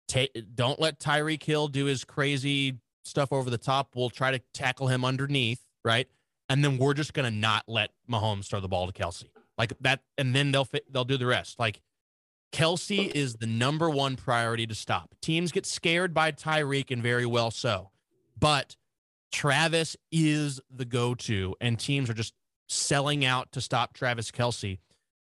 Take 0.08 0.56
don't 0.56 0.80
let 0.80 1.00
Tyreek 1.00 1.44
Hill 1.44 1.68
do 1.68 1.86
his 1.86 2.04
crazy 2.04 2.78
stuff 3.04 3.32
over 3.32 3.50
the 3.50 3.58
top. 3.58 3.90
We'll 3.96 4.10
try 4.10 4.32
to 4.32 4.40
tackle 4.54 4.88
him 4.88 5.04
underneath, 5.04 5.62
right? 5.84 6.08
And 6.50 6.64
then 6.64 6.78
we're 6.78 6.94
just 6.94 7.14
gonna 7.14 7.32
not 7.32 7.64
let 7.68 7.92
Mahomes 8.10 8.48
throw 8.48 8.60
the 8.60 8.68
ball 8.68 8.86
to 8.90 8.94
Kelce 8.94 9.26
Like 9.58 9.74
that, 9.82 10.02
and 10.18 10.36
then 10.36 10.52
they'll 10.52 10.66
fit, 10.66 10.92
they'll 10.92 11.06
do 11.06 11.18
the 11.18 11.26
rest. 11.26 11.60
Like 11.60 11.82
Kelce 12.52 13.12
is 13.12 13.36
the 13.36 13.48
number 13.48 13.90
one 13.90 14.16
priority 14.16 14.66
to 14.68 14.76
stop. 14.76 15.14
Teams 15.22 15.52
get 15.52 15.66
scared 15.66 16.14
by 16.14 16.32
Tyreek, 16.32 16.92
and 16.92 17.04
very 17.04 17.26
well 17.26 17.52
so. 17.52 17.90
But 18.40 18.76
Travis 19.32 19.98
is 20.12 20.62
the 20.70 20.86
go 20.86 21.16
to, 21.16 21.56
and 21.60 21.78
teams 21.78 22.10
are 22.10 22.14
just 22.14 22.34
selling 22.70 23.26
out 23.26 23.52
to 23.52 23.62
stop 23.62 23.94
Travis 23.94 24.32
Kelce, 24.32 24.80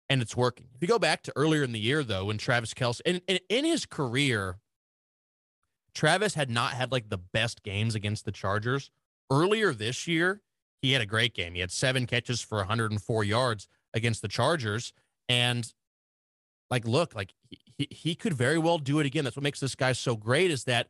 and 0.09 0.21
it's 0.21 0.37
working. 0.37 0.67
If 0.75 0.81
you 0.81 0.87
go 0.87 0.99
back 0.99 1.23
to 1.23 1.33
earlier 1.35 1.63
in 1.63 1.73
the 1.73 1.79
year, 1.79 2.03
though, 2.03 2.25
when 2.25 2.37
Travis 2.37 2.73
Kelce 2.73 3.01
and, 3.05 3.21
and 3.27 3.39
in 3.49 3.65
his 3.65 3.85
career, 3.85 4.59
Travis 5.95 6.35
had 6.35 6.49
not 6.49 6.73
had 6.73 6.91
like 6.91 7.09
the 7.09 7.17
best 7.17 7.63
games 7.63 7.95
against 7.95 8.25
the 8.25 8.31
Chargers. 8.31 8.91
Earlier 9.31 9.73
this 9.73 10.07
year, 10.07 10.41
he 10.81 10.91
had 10.91 11.01
a 11.01 11.05
great 11.07 11.33
game. 11.33 11.55
He 11.55 11.61
had 11.61 11.71
seven 11.71 12.05
catches 12.05 12.41
for 12.41 12.59
104 12.59 13.23
yards 13.23 13.67
against 13.93 14.21
the 14.21 14.27
Chargers. 14.27 14.93
And 15.27 15.73
like 16.69 16.87
look 16.87 17.15
like 17.15 17.33
he, 17.77 17.87
he 17.89 18.15
could 18.15 18.33
very 18.33 18.57
well 18.57 18.77
do 18.77 18.99
it 18.99 19.05
again 19.05 19.23
that's 19.23 19.35
what 19.35 19.43
makes 19.43 19.59
this 19.59 19.75
guy 19.75 19.91
so 19.91 20.15
great 20.15 20.51
is 20.51 20.63
that 20.65 20.87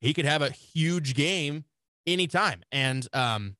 he 0.00 0.12
could 0.12 0.24
have 0.24 0.42
a 0.42 0.50
huge 0.50 1.14
game 1.14 1.64
anytime 2.06 2.62
and 2.72 3.08
um 3.12 3.56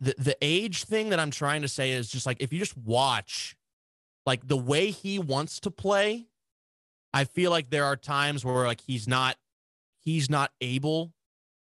the 0.00 0.14
the 0.18 0.36
age 0.42 0.84
thing 0.84 1.10
that 1.10 1.20
i'm 1.20 1.30
trying 1.30 1.62
to 1.62 1.68
say 1.68 1.92
is 1.92 2.08
just 2.08 2.26
like 2.26 2.36
if 2.40 2.52
you 2.52 2.58
just 2.58 2.76
watch 2.76 3.56
like 4.26 4.46
the 4.48 4.56
way 4.56 4.90
he 4.90 5.18
wants 5.18 5.60
to 5.60 5.70
play 5.70 6.26
i 7.14 7.24
feel 7.24 7.50
like 7.50 7.70
there 7.70 7.84
are 7.84 7.96
times 7.96 8.44
where 8.44 8.66
like 8.66 8.82
he's 8.82 9.08
not 9.08 9.36
he's 10.00 10.28
not 10.28 10.50
able 10.60 11.12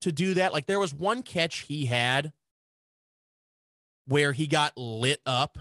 to 0.00 0.12
do 0.12 0.34
that 0.34 0.52
like 0.52 0.66
there 0.66 0.78
was 0.78 0.94
one 0.94 1.22
catch 1.22 1.60
he 1.60 1.86
had 1.86 2.32
where 4.06 4.32
he 4.32 4.46
got 4.46 4.72
lit 4.76 5.20
up 5.26 5.58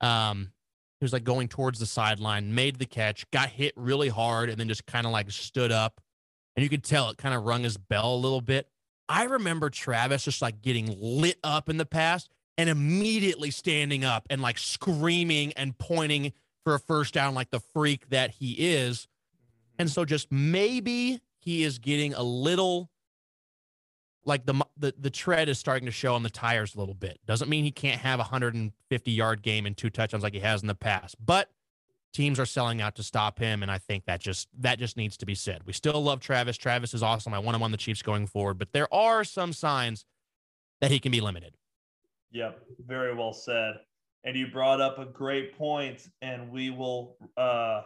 um 0.00 0.52
he 0.98 1.04
was 1.04 1.12
like 1.12 1.24
going 1.24 1.48
towards 1.48 1.78
the 1.78 1.86
sideline, 1.86 2.54
made 2.54 2.78
the 2.78 2.86
catch, 2.86 3.30
got 3.30 3.50
hit 3.50 3.74
really 3.76 4.08
hard, 4.08 4.48
and 4.48 4.58
then 4.58 4.68
just 4.68 4.86
kind 4.86 5.06
of 5.06 5.12
like 5.12 5.30
stood 5.30 5.70
up. 5.70 6.00
And 6.56 6.62
you 6.62 6.70
could 6.70 6.84
tell 6.84 7.10
it 7.10 7.18
kind 7.18 7.34
of 7.34 7.44
rung 7.44 7.64
his 7.64 7.76
bell 7.76 8.14
a 8.14 8.16
little 8.16 8.40
bit. 8.40 8.66
I 9.08 9.24
remember 9.24 9.68
Travis 9.68 10.24
just 10.24 10.40
like 10.40 10.62
getting 10.62 10.96
lit 10.98 11.38
up 11.44 11.68
in 11.68 11.76
the 11.76 11.84
past 11.84 12.30
and 12.56 12.70
immediately 12.70 13.50
standing 13.50 14.04
up 14.04 14.26
and 14.30 14.40
like 14.40 14.56
screaming 14.56 15.52
and 15.52 15.76
pointing 15.76 16.32
for 16.66 16.74
a 16.74 16.80
first 16.80 17.14
down 17.14 17.32
like 17.32 17.52
the 17.52 17.60
freak 17.60 18.08
that 18.08 18.32
he 18.32 18.54
is. 18.74 19.06
And 19.78 19.88
so 19.88 20.04
just 20.04 20.32
maybe 20.32 21.20
he 21.38 21.62
is 21.62 21.78
getting 21.78 22.12
a 22.12 22.24
little 22.24 22.90
like 24.24 24.46
the, 24.46 24.66
the 24.76 24.92
the 24.98 25.10
tread 25.10 25.48
is 25.48 25.60
starting 25.60 25.86
to 25.86 25.92
show 25.92 26.16
on 26.16 26.24
the 26.24 26.28
tires 26.28 26.74
a 26.74 26.80
little 26.80 26.92
bit. 26.92 27.20
Doesn't 27.24 27.48
mean 27.48 27.62
he 27.62 27.70
can't 27.70 28.00
have 28.00 28.18
a 28.18 28.26
150 28.26 29.10
yard 29.12 29.42
game 29.42 29.64
and 29.64 29.76
two 29.76 29.90
touchdowns 29.90 30.24
like 30.24 30.34
he 30.34 30.40
has 30.40 30.60
in 30.60 30.66
the 30.66 30.74
past, 30.74 31.14
but 31.24 31.50
teams 32.12 32.40
are 32.40 32.46
selling 32.46 32.82
out 32.82 32.96
to 32.96 33.04
stop 33.04 33.38
him, 33.38 33.62
and 33.62 33.70
I 33.70 33.78
think 33.78 34.06
that 34.06 34.18
just 34.18 34.48
that 34.58 34.80
just 34.80 34.96
needs 34.96 35.16
to 35.18 35.26
be 35.26 35.36
said. 35.36 35.62
We 35.66 35.72
still 35.72 36.02
love 36.02 36.18
Travis. 36.18 36.56
Travis 36.56 36.94
is 36.94 37.02
awesome. 37.04 37.32
I 37.32 37.38
want 37.38 37.54
him 37.54 37.62
on 37.62 37.70
the 37.70 37.76
Chiefs 37.76 38.02
going 38.02 38.26
forward, 38.26 38.58
but 38.58 38.72
there 38.72 38.92
are 38.92 39.22
some 39.22 39.52
signs 39.52 40.04
that 40.80 40.90
he 40.90 40.98
can 40.98 41.12
be 41.12 41.20
limited. 41.20 41.54
Yep, 42.32 42.60
very 42.88 43.14
well 43.14 43.32
said. 43.32 43.74
And 44.26 44.36
you 44.36 44.48
brought 44.48 44.80
up 44.80 44.98
a 44.98 45.06
great 45.06 45.56
point, 45.56 46.08
and 46.20 46.50
we 46.50 46.70
will 46.70 47.16
uh, 47.36 47.82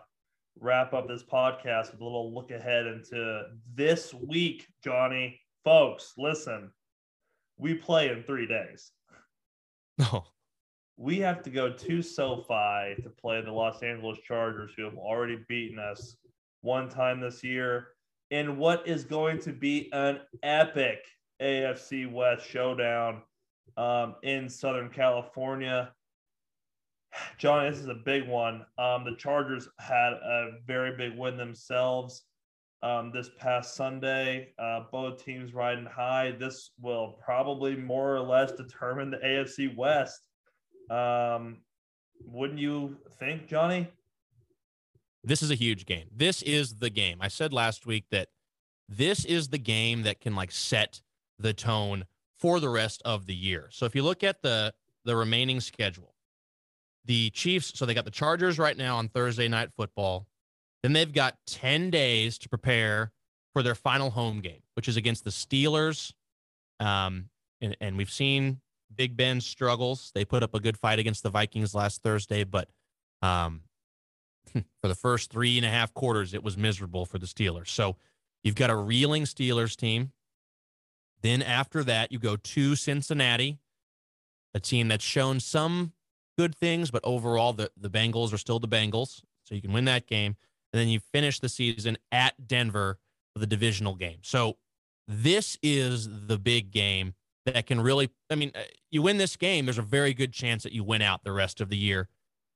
wrap 0.58 0.94
up 0.94 1.06
this 1.06 1.22
podcast 1.22 1.92
with 1.92 2.00
a 2.00 2.04
little 2.04 2.34
look 2.34 2.50
ahead 2.50 2.86
into 2.86 3.44
this 3.74 4.12
week, 4.14 4.66
Johnny 4.82 5.38
folks, 5.64 6.14
listen, 6.16 6.70
we 7.58 7.74
play 7.74 8.08
in 8.08 8.22
three 8.22 8.46
days. 8.46 8.92
No. 9.98 10.24
We 11.02 11.18
have 11.20 11.42
to 11.44 11.50
go 11.50 11.72
to 11.72 12.02
SoFi 12.02 13.02
to 13.02 13.10
play 13.18 13.40
the 13.40 13.50
Los 13.50 13.82
Angeles 13.82 14.18
Chargers, 14.18 14.72
who 14.76 14.84
have 14.84 14.98
already 14.98 15.38
beaten 15.48 15.78
us 15.78 16.14
one 16.60 16.90
time 16.90 17.22
this 17.22 17.42
year 17.42 17.86
in 18.30 18.58
what 18.58 18.86
is 18.86 19.04
going 19.04 19.38
to 19.38 19.52
be 19.54 19.88
an 19.94 20.20
epic 20.42 20.98
AFC 21.40 22.12
West 22.12 22.46
showdown 22.46 23.22
um, 23.78 24.16
in 24.24 24.46
Southern 24.46 24.90
California. 24.90 25.90
John, 27.40 27.70
this 27.70 27.80
is 27.80 27.88
a 27.88 27.94
big 27.94 28.28
one. 28.28 28.66
Um, 28.76 29.02
the 29.02 29.16
Chargers 29.16 29.66
had 29.78 30.12
a 30.12 30.58
very 30.66 30.94
big 30.94 31.18
win 31.18 31.38
themselves 31.38 32.24
um, 32.82 33.10
this 33.14 33.30
past 33.38 33.74
Sunday. 33.74 34.52
Uh, 34.58 34.80
both 34.92 35.24
teams 35.24 35.54
riding 35.54 35.86
high. 35.86 36.32
This 36.38 36.72
will 36.78 37.18
probably 37.24 37.74
more 37.76 38.14
or 38.14 38.20
less 38.20 38.52
determine 38.52 39.10
the 39.10 39.16
AFC 39.16 39.74
West. 39.74 40.20
Um, 40.90 41.62
wouldn't 42.26 42.58
you 42.58 42.98
think, 43.18 43.48
Johnny? 43.48 43.88
This 45.24 45.42
is 45.42 45.50
a 45.50 45.54
huge 45.54 45.86
game. 45.86 46.08
This 46.14 46.42
is 46.42 46.74
the 46.74 46.90
game. 46.90 47.18
I 47.22 47.28
said 47.28 47.54
last 47.54 47.86
week 47.86 48.04
that 48.10 48.28
this 48.86 49.24
is 49.24 49.48
the 49.48 49.58
game 49.58 50.02
that 50.02 50.20
can 50.20 50.34
like 50.34 50.52
set 50.52 51.00
the 51.38 51.54
tone 51.54 52.04
for 52.38 52.60
the 52.60 52.68
rest 52.68 53.00
of 53.06 53.24
the 53.24 53.34
year. 53.34 53.68
So 53.70 53.86
if 53.86 53.94
you 53.94 54.02
look 54.02 54.22
at 54.22 54.42
the 54.42 54.74
the 55.06 55.16
remaining 55.16 55.60
schedule, 55.60 56.09
the 57.04 57.30
Chiefs, 57.30 57.72
so 57.78 57.86
they 57.86 57.94
got 57.94 58.04
the 58.04 58.10
Chargers 58.10 58.58
right 58.58 58.76
now 58.76 58.96
on 58.96 59.08
Thursday 59.08 59.48
night 59.48 59.70
football. 59.76 60.26
Then 60.82 60.92
they've 60.92 61.12
got 61.12 61.36
10 61.46 61.90
days 61.90 62.38
to 62.38 62.48
prepare 62.48 63.12
for 63.52 63.62
their 63.62 63.74
final 63.74 64.10
home 64.10 64.40
game, 64.40 64.62
which 64.74 64.88
is 64.88 64.96
against 64.96 65.24
the 65.24 65.30
Steelers. 65.30 66.12
Um, 66.78 67.28
and, 67.60 67.76
and 67.80 67.96
we've 67.96 68.10
seen 68.10 68.60
Big 68.94 69.16
Ben's 69.16 69.46
struggles. 69.46 70.10
They 70.14 70.24
put 70.24 70.42
up 70.42 70.54
a 70.54 70.60
good 70.60 70.78
fight 70.78 70.98
against 70.98 71.22
the 71.22 71.30
Vikings 71.30 71.74
last 71.74 72.02
Thursday, 72.02 72.44
but 72.44 72.68
um, 73.22 73.62
for 74.52 74.88
the 74.88 74.94
first 74.94 75.30
three 75.30 75.56
and 75.56 75.66
a 75.66 75.70
half 75.70 75.92
quarters, 75.92 76.34
it 76.34 76.42
was 76.42 76.56
miserable 76.56 77.04
for 77.04 77.18
the 77.18 77.26
Steelers. 77.26 77.68
So 77.68 77.96
you've 78.42 78.54
got 78.54 78.70
a 78.70 78.76
reeling 78.76 79.24
Steelers 79.24 79.76
team. 79.76 80.12
Then 81.22 81.42
after 81.42 81.84
that, 81.84 82.12
you 82.12 82.18
go 82.18 82.36
to 82.36 82.74
Cincinnati, 82.76 83.58
a 84.54 84.60
team 84.60 84.88
that's 84.88 85.04
shown 85.04 85.38
some 85.38 85.92
good 86.38 86.54
things, 86.54 86.90
but 86.90 87.02
overall, 87.04 87.52
the, 87.52 87.70
the 87.76 87.90
Bengals 87.90 88.32
are 88.32 88.38
still 88.38 88.58
the 88.58 88.68
Bengals. 88.68 89.22
So 89.44 89.54
you 89.54 89.62
can 89.62 89.72
win 89.72 89.84
that 89.86 90.06
game 90.06 90.36
and 90.72 90.80
then 90.80 90.88
you 90.88 91.00
finish 91.00 91.40
the 91.40 91.48
season 91.48 91.98
at 92.12 92.46
Denver 92.46 92.98
for 93.32 93.40
the 93.40 93.46
divisional 93.46 93.94
game. 93.94 94.18
So 94.22 94.56
this 95.08 95.58
is 95.62 96.08
the 96.26 96.38
big 96.38 96.70
game 96.70 97.14
that 97.46 97.66
can 97.66 97.80
really, 97.80 98.10
I 98.30 98.36
mean, 98.36 98.52
uh, 98.54 98.60
you 98.90 99.02
win 99.02 99.18
this 99.18 99.36
game, 99.36 99.66
there's 99.66 99.78
a 99.78 99.82
very 99.82 100.14
good 100.14 100.32
chance 100.32 100.62
that 100.62 100.72
you 100.72 100.84
win 100.84 101.02
out 101.02 101.24
the 101.24 101.32
rest 101.32 101.60
of 101.60 101.68
the 101.68 101.76
year. 101.76 102.08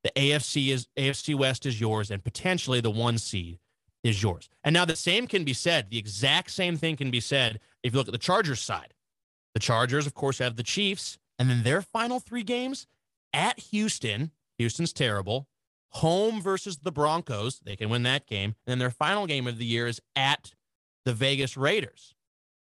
The 0.04 0.10
AFC 0.10 0.68
is 0.68 0.87
AFC 0.98 1.34
West 1.34 1.64
is 1.64 1.80
yours, 1.80 2.10
and 2.10 2.22
potentially 2.22 2.80
the 2.80 2.90
one 2.90 3.16
seed 3.18 3.58
is 4.02 4.22
yours. 4.22 4.50
And 4.62 4.74
now 4.74 4.84
the 4.84 4.96
same 4.96 5.26
can 5.26 5.44
be 5.44 5.54
said, 5.54 5.88
the 5.88 5.98
exact 5.98 6.50
same 6.50 6.76
thing 6.76 6.96
can 6.96 7.10
be 7.10 7.20
said 7.20 7.58
if 7.82 7.92
you 7.92 7.98
look 7.98 8.08
at 8.08 8.12
the 8.12 8.18
Chargers 8.18 8.60
side. 8.60 8.92
The 9.54 9.60
Chargers, 9.60 10.06
of 10.06 10.14
course, 10.14 10.38
have 10.38 10.56
the 10.56 10.62
Chiefs, 10.62 11.18
and 11.38 11.48
then 11.48 11.62
their 11.62 11.80
final 11.80 12.20
three 12.20 12.42
games 12.42 12.87
at 13.35 13.59
Houston. 13.59 14.31
Houston's 14.57 14.94
terrible 14.94 15.49
home 15.94 16.40
versus 16.42 16.79
the 16.79 16.92
Broncos. 16.92 17.61
They 17.61 17.77
can 17.77 17.88
win 17.88 18.03
that 18.03 18.27
game. 18.27 18.57
And 18.66 18.73
then 18.73 18.79
their 18.79 18.90
final 18.90 19.27
game 19.27 19.47
of 19.47 19.59
the 19.59 19.64
year 19.64 19.87
is 19.87 20.01
at 20.16 20.53
the 21.05 21.14
Vegas 21.14 21.57
Raiders. 21.57 22.14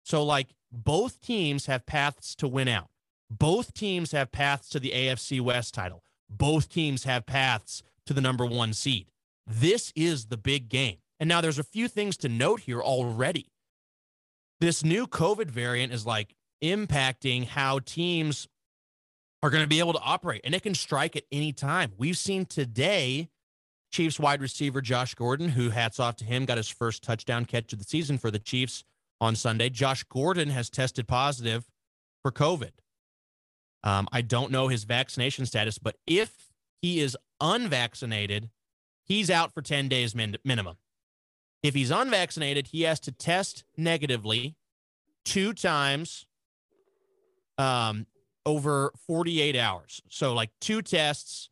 So, 0.04 0.24
like, 0.24 0.50
both 0.72 1.20
teams 1.22 1.66
have 1.66 1.86
paths 1.86 2.36
to 2.36 2.48
win 2.48 2.68
out. 2.68 2.90
Both 3.30 3.74
teams 3.74 4.12
have 4.12 4.32
paths 4.32 4.70
to 4.70 4.80
the 4.80 4.92
AFC 4.92 5.42
West 5.42 5.74
title. 5.74 6.04
Both 6.30 6.70
teams 6.70 7.06
have 7.06 7.26
paths 7.26 7.82
to 8.06 8.14
the 8.14 8.22
number 8.22 8.46
one 8.46 8.74
seed. 8.74 9.08
This 9.48 9.92
is 9.96 10.28
the 10.28 10.38
big 10.38 10.70
game. 10.70 10.98
And 11.20 11.28
now 11.28 11.42
there's 11.42 11.60
a 11.60 11.64
few 11.64 11.88
things 11.88 12.18
to 12.18 12.30
note 12.30 12.62
here 12.62 12.82
already. 12.82 13.48
This 14.60 14.84
new 14.84 15.08
COVID 15.08 15.50
variant 15.50 15.94
is 15.94 16.06
like 16.06 16.36
impacting 16.64 17.48
how 17.48 17.80
teams 17.80 18.48
are 19.44 19.50
going 19.50 19.64
to 19.64 19.68
be 19.68 19.80
able 19.80 19.94
to 19.94 20.00
operate 20.00 20.42
and 20.46 20.56
it 20.56 20.64
can 20.64 20.74
strike 20.74 21.18
at 21.18 21.26
any 21.32 21.52
time. 21.52 21.92
We've 21.98 22.18
seen 22.18 22.46
today 22.46 23.30
Chiefs 23.92 24.18
wide 24.18 24.42
receiver 24.42 24.82
Josh 24.82 25.14
Gordon, 25.14 25.50
who 25.50 25.70
hats 25.70 26.00
off 26.00 26.16
to 26.16 26.26
him, 26.26 26.46
got 26.46 26.58
his 26.58 26.70
first 26.70 27.04
touchdown 27.04 27.46
catch 27.46 27.74
of 27.74 27.80
the 27.80 27.86
season 27.86 28.18
for 28.18 28.32
the 28.32 28.40
Chiefs 28.40 28.86
on 29.22 29.36
Sunday. 29.36 29.70
Josh 29.70 30.04
Gordon 30.06 30.50
has 30.50 30.70
tested 30.70 31.08
positive 31.08 31.66
for 32.24 32.32
COVID. 32.32 32.72
Um, 33.84 34.08
I 34.14 34.22
don't 34.22 34.50
know 34.50 34.70
his 34.70 34.86
vaccination 34.86 35.46
status, 35.46 35.78
but 35.78 35.98
if 36.08 36.50
he 36.82 37.02
is 37.02 37.18
unvaccinated, 37.42 38.50
he's 39.04 39.30
out 39.30 39.54
for 39.54 39.62
10 39.62 39.90
days 39.90 40.16
min- 40.16 40.38
minimum. 40.46 40.78
If 41.62 41.74
he's 41.74 41.92
unvaccinated, 41.92 42.68
he 42.68 42.84
has 42.84 43.02
to 43.02 43.12
test 43.12 43.66
negatively 43.76 44.56
two 45.26 45.54
times 45.54 46.26
um, 47.58 48.08
over 48.46 48.92
48 49.08 49.56
hours. 49.56 50.02
So, 50.10 50.34
like 50.34 50.50
two 50.60 50.82
tests 50.82 51.50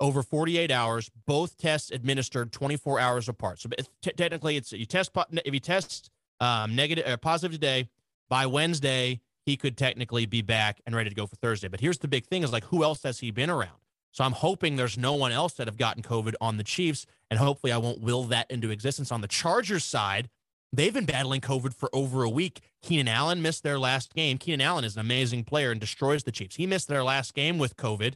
over 0.00 0.22
48 0.22 0.70
hours, 0.70 1.10
both 1.26 1.56
tests 1.56 1.90
administered 1.90 2.52
24 2.52 2.98
hours 2.98 3.28
apart. 3.28 3.60
So, 3.60 3.68
t- 4.02 4.12
technically, 4.12 4.56
it's 4.56 4.72
you 4.72 4.86
test 4.86 5.10
if 5.44 5.54
you 5.54 5.60
test 5.60 6.10
um, 6.40 6.74
negative 6.74 7.06
or 7.06 7.12
uh, 7.12 7.16
positive 7.16 7.52
today 7.52 7.88
by 8.28 8.46
Wednesday, 8.46 9.20
he 9.44 9.56
could 9.56 9.76
technically 9.76 10.26
be 10.26 10.42
back 10.42 10.80
and 10.86 10.96
ready 10.96 11.10
to 11.10 11.16
go 11.16 11.26
for 11.26 11.36
Thursday. 11.36 11.68
But 11.68 11.80
here's 11.80 11.98
the 11.98 12.08
big 12.08 12.26
thing: 12.26 12.42
is 12.42 12.52
like 12.52 12.64
who 12.64 12.82
else 12.82 13.02
has 13.02 13.20
he 13.20 13.30
been 13.30 13.50
around? 13.50 13.78
So 14.12 14.22
I'm 14.22 14.32
hoping 14.32 14.76
there's 14.76 14.96
no 14.96 15.14
one 15.14 15.32
else 15.32 15.54
that 15.54 15.66
have 15.66 15.76
gotten 15.76 16.00
COVID 16.00 16.34
on 16.40 16.56
the 16.56 16.62
Chiefs, 16.62 17.04
and 17.30 17.38
hopefully 17.38 17.72
I 17.72 17.78
won't 17.78 18.00
will 18.00 18.22
that 18.24 18.48
into 18.48 18.70
existence. 18.70 19.10
On 19.10 19.20
the 19.20 19.28
Chargers 19.28 19.84
side, 19.84 20.28
they've 20.76 20.94
been 20.94 21.04
battling 21.04 21.40
COVID 21.40 21.74
for 21.74 21.88
over 21.92 22.22
a 22.22 22.28
week. 22.28 22.60
Keenan 22.82 23.08
Allen 23.08 23.42
missed 23.42 23.62
their 23.62 23.78
last 23.78 24.14
game. 24.14 24.38
Keenan 24.38 24.60
Allen 24.60 24.84
is 24.84 24.94
an 24.94 25.00
amazing 25.00 25.44
player 25.44 25.70
and 25.70 25.80
destroys 25.80 26.24
the 26.24 26.32
Chiefs. 26.32 26.56
He 26.56 26.66
missed 26.66 26.88
their 26.88 27.04
last 27.04 27.34
game 27.34 27.58
with 27.58 27.76
COVID. 27.76 28.14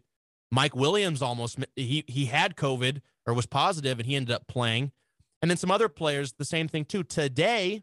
Mike 0.50 0.74
Williams 0.74 1.20
almost 1.20 1.58
he 1.76 2.04
he 2.06 2.26
had 2.26 2.56
COVID 2.56 3.00
or 3.26 3.34
was 3.34 3.46
positive, 3.46 3.98
and 3.98 4.06
he 4.06 4.16
ended 4.16 4.34
up 4.34 4.46
playing. 4.46 4.92
And 5.40 5.50
then 5.50 5.58
some 5.58 5.70
other 5.70 5.88
players, 5.88 6.32
the 6.32 6.44
same 6.44 6.68
thing 6.68 6.84
too. 6.84 7.02
Today, 7.02 7.82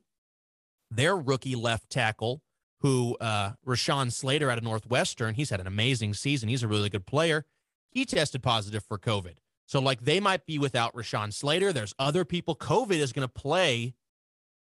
their 0.89 1.15
rookie 1.15 1.55
left 1.55 1.89
tackle, 1.89 2.41
who 2.81 3.15
uh, 3.21 3.53
Rashawn 3.65 4.11
Slater 4.11 4.49
out 4.49 4.57
of 4.57 4.63
Northwestern, 4.63 5.35
he's 5.35 5.51
had 5.51 5.61
an 5.61 5.67
amazing 5.67 6.15
season. 6.15 6.49
He's 6.49 6.63
a 6.63 6.67
really 6.67 6.89
good 6.89 7.05
player 7.05 7.45
he 7.95 8.05
tested 8.05 8.43
positive 8.43 8.83
for 8.83 8.99
COVID. 8.99 9.37
So, 9.65 9.79
like, 9.79 10.01
they 10.01 10.19
might 10.19 10.45
be 10.45 10.59
without 10.59 10.93
Rashawn 10.93 11.33
Slater. 11.33 11.73
There's 11.73 11.95
other 11.97 12.23
people. 12.23 12.55
COVID 12.55 12.97
is 12.97 13.13
going 13.13 13.27
to 13.27 13.33
play 13.33 13.95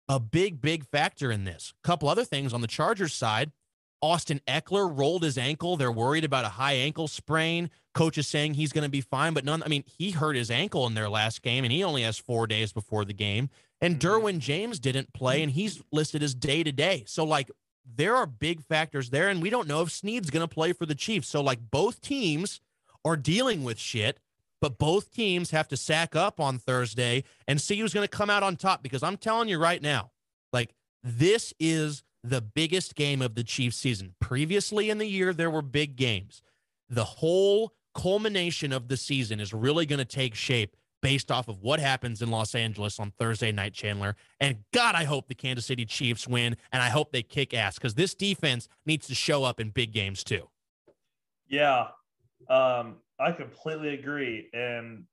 a 0.10 0.20
big, 0.20 0.62
big 0.62 0.86
factor 0.86 1.32
in 1.32 1.44
this. 1.44 1.74
A 1.84 1.88
couple 1.88 2.10
other 2.10 2.26
things 2.26 2.54
on 2.54 2.62
the 2.62 2.68
Chargers 2.68 3.14
side. 3.14 3.52
Austin 4.02 4.42
Ekeler 4.48 4.96
rolled 4.96 5.24
his 5.24 5.38
ankle. 5.38 5.76
They're 5.76 5.92
worried 5.92 6.24
about 6.24 6.46
a 6.46 6.50
high 6.50 6.74
ankle 6.74 7.08
sprain. 7.08 7.70
Coach 7.96 8.18
is 8.18 8.28
saying 8.28 8.54
he's 8.54 8.72
going 8.72 8.84
to 8.84 8.92
be 8.92 9.02
fine, 9.02 9.34
but 9.34 9.44
none. 9.44 9.64
I 9.64 9.68
mean, 9.68 9.84
he 9.88 10.12
hurt 10.12 10.36
his 10.36 10.52
ankle 10.52 10.86
in 10.86 10.94
their 10.94 11.10
last 11.10 11.42
game, 11.42 11.64
and 11.64 11.74
he 11.74 11.84
only 11.84 12.04
has 12.04 12.18
four 12.18 12.46
days 12.46 12.72
before 12.72 13.06
the 13.06 13.14
game. 13.14 13.50
And 13.82 14.00
mm-hmm. 14.00 14.08
Derwin 14.08 14.40
James 14.40 14.80
didn't 14.80 15.14
play, 15.14 15.42
and 15.42 15.52
he's 15.52 15.82
listed 15.92 16.22
as 16.22 16.36
day 16.36 16.64
to 16.64 16.72
day. 16.72 17.06
So, 17.08 17.24
like, 17.24 17.50
there 17.96 18.16
are 18.16 18.28
big 18.28 18.62
factors 18.62 19.10
there, 19.10 19.30
and 19.30 19.42
we 19.42 19.50
don't 19.50 19.68
know 19.68 19.82
if 19.82 19.92
Sneed's 19.92 20.30
going 20.30 20.48
to 20.48 20.54
play 20.54 20.74
for 20.74 20.86
the 20.86 20.96
Chiefs. 20.96 21.28
So, 21.28 21.42
like, 21.42 21.60
both 21.72 22.00
teams 22.02 22.62
are 23.04 23.18
dealing 23.18 23.64
with 23.64 23.80
shit, 23.80 24.20
but 24.62 24.78
both 24.78 25.12
teams 25.12 25.52
have 25.52 25.68
to 25.70 25.78
sack 25.78 26.16
up 26.16 26.40
on 26.40 26.58
Thursday 26.58 27.24
and 27.48 27.62
see 27.62 27.80
who's 27.80 27.94
going 27.94 28.08
to 28.08 28.18
come 28.18 28.30
out 28.30 28.44
on 28.44 28.56
top 28.56 28.84
because 28.84 29.04
I'm 29.04 29.18
telling 29.18 29.50
you 29.50 29.60
right 29.60 29.82
now, 29.82 30.12
like 30.52 30.74
this 31.04 31.54
is 31.60 32.04
the 32.24 32.42
biggest 32.42 32.96
game 32.96 33.22
of 33.22 33.36
the 33.36 33.44
Chiefs 33.44 33.78
season. 33.78 34.16
Previously 34.20 34.90
in 34.90 34.98
the 34.98 35.08
year, 35.08 35.34
there 35.34 35.50
were 35.50 35.62
big 35.62 35.96
games. 35.96 36.42
The 36.90 37.04
whole 37.04 37.74
culmination 37.96 38.72
of 38.72 38.88
the 38.88 38.98
season 38.98 39.40
is 39.40 39.54
really 39.54 39.86
going 39.86 40.00
to 40.00 40.06
take 40.06 40.36
shape 40.36 40.76
based 41.02 41.32
off 41.32 41.48
of 41.48 41.62
what 41.62 41.80
happens 41.80 42.22
in 42.22 42.32
Los 42.32 42.56
Angeles 42.56 43.00
on 43.00 43.12
Thursday 43.20 43.52
night, 43.52 43.74
Chandler. 43.74 44.16
And 44.40 44.58
God, 44.74 44.96
I 44.96 45.04
hope 45.04 45.28
the 45.28 45.36
Kansas 45.36 45.66
City 45.66 45.86
Chiefs 45.86 46.28
win 46.28 46.58
and 46.72 46.82
I 46.82 46.90
hope 46.90 47.12
they 47.12 47.24
kick 47.24 47.54
ass 47.54 47.76
because 47.76 47.94
this 47.94 48.16
defense 48.16 48.68
needs 48.86 49.08
to 49.08 49.16
show 49.16 49.44
up 49.44 49.60
in 49.60 49.70
big 49.70 49.94
games 49.94 50.24
too. 50.24 50.50
Yeah. 51.48 51.88
Um, 52.50 52.98
I 53.20 53.32
completely 53.32 53.94
agree. 53.94 54.50
And 54.54 55.06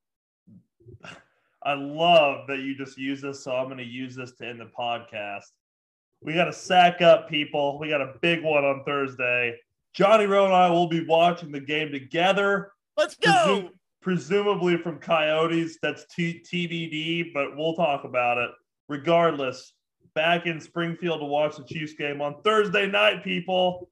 I 1.63 1.75
love 1.75 2.47
that 2.49 2.59
you 2.59 2.77
just 2.77 2.99
use 2.99 3.23
this. 3.23 3.43
So 3.43 3.53
I'm 3.53 3.67
going 3.67 3.79
to 3.79 3.85
use 3.85 4.15
this 4.15 4.33
to 4.33 4.47
end 4.47 4.61
the 4.61 4.67
podcast. 4.79 5.51
We 6.21 6.35
got 6.35 6.45
to 6.45 6.53
sack 6.53 7.03
up, 7.03 7.29
people. 7.29 7.79
We 7.79 7.89
got 7.89 8.01
a 8.01 8.15
big 8.21 8.43
one 8.43 8.65
on 8.65 8.85
Thursday. 8.85 9.57
Johnny 9.95 10.27
Rowe 10.27 10.45
and 10.45 10.55
I 10.55 10.71
will 10.71 10.89
be 10.89 11.05
watching 11.07 11.53
the 11.53 11.61
game 11.61 11.93
together. 11.93 12.73
Let's 12.97 13.15
go. 13.17 13.31
Presum- 13.31 13.71
presumably 14.03 14.77
from 14.77 14.99
Coyotes. 14.99 15.79
That's 15.81 16.05
t- 16.07 16.43
TBD, 16.45 17.33
but 17.33 17.57
we'll 17.57 17.75
talk 17.75 18.05
about 18.05 18.39
it. 18.39 18.51
Regardless, 18.89 19.73
back 20.15 20.47
in 20.47 20.61
Springfield 20.61 21.21
to 21.21 21.27
watch 21.27 21.57
the 21.57 21.65
Chiefs 21.65 21.95
game 21.95 22.21
on 22.21 22.43
Thursday 22.43 22.87
night, 22.87 23.25
people. 23.25 23.89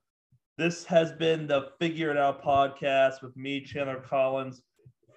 This 0.59 0.85
has 0.85 1.13
been 1.13 1.47
the 1.47 1.71
Figure 1.81 2.11
It 2.11 2.19
Out 2.19 2.45
podcast 2.45 3.23
with 3.23 3.35
me, 3.39 3.63
Chandler 3.63 4.05
Collins. 4.07 4.61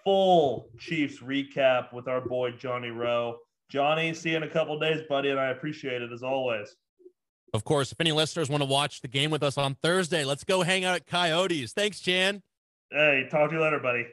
Full 0.06 0.70
Chiefs 0.80 1.20
recap 1.20 1.92
with 1.92 2.08
our 2.08 2.22
boy 2.22 2.52
Johnny 2.52 2.90
Rowe. 2.90 3.40
Johnny, 3.70 4.14
see 4.14 4.30
you 4.30 4.38
in 4.38 4.44
a 4.44 4.50
couple 4.50 4.80
days, 4.80 5.02
buddy, 5.10 5.32
and 5.32 5.40
I 5.40 5.50
appreciate 5.50 6.02
it 6.02 6.14
as 6.14 6.24
always. 6.24 6.74
Of 7.54 7.66
course, 7.66 7.92
if 7.92 8.00
any 8.00 8.14
listeners 8.14 8.50
want 8.50 8.64
to 8.64 8.70
watch 8.70 9.02
the 9.02 9.10
game 9.10 9.30
with 9.30 9.44
us 9.44 9.58
on 9.58 9.76
Thursday, 9.84 10.24
let's 10.24 10.46
go 10.46 10.62
hang 10.62 10.86
out 10.86 10.96
at 10.96 11.06
Coyotes. 11.06 11.74
Thanks, 11.74 12.00
Chan. 12.00 12.42
Hey, 12.90 13.28
talk 13.30 13.50
to 13.50 13.58
you 13.58 13.62
later, 13.62 13.80
buddy. 13.80 14.06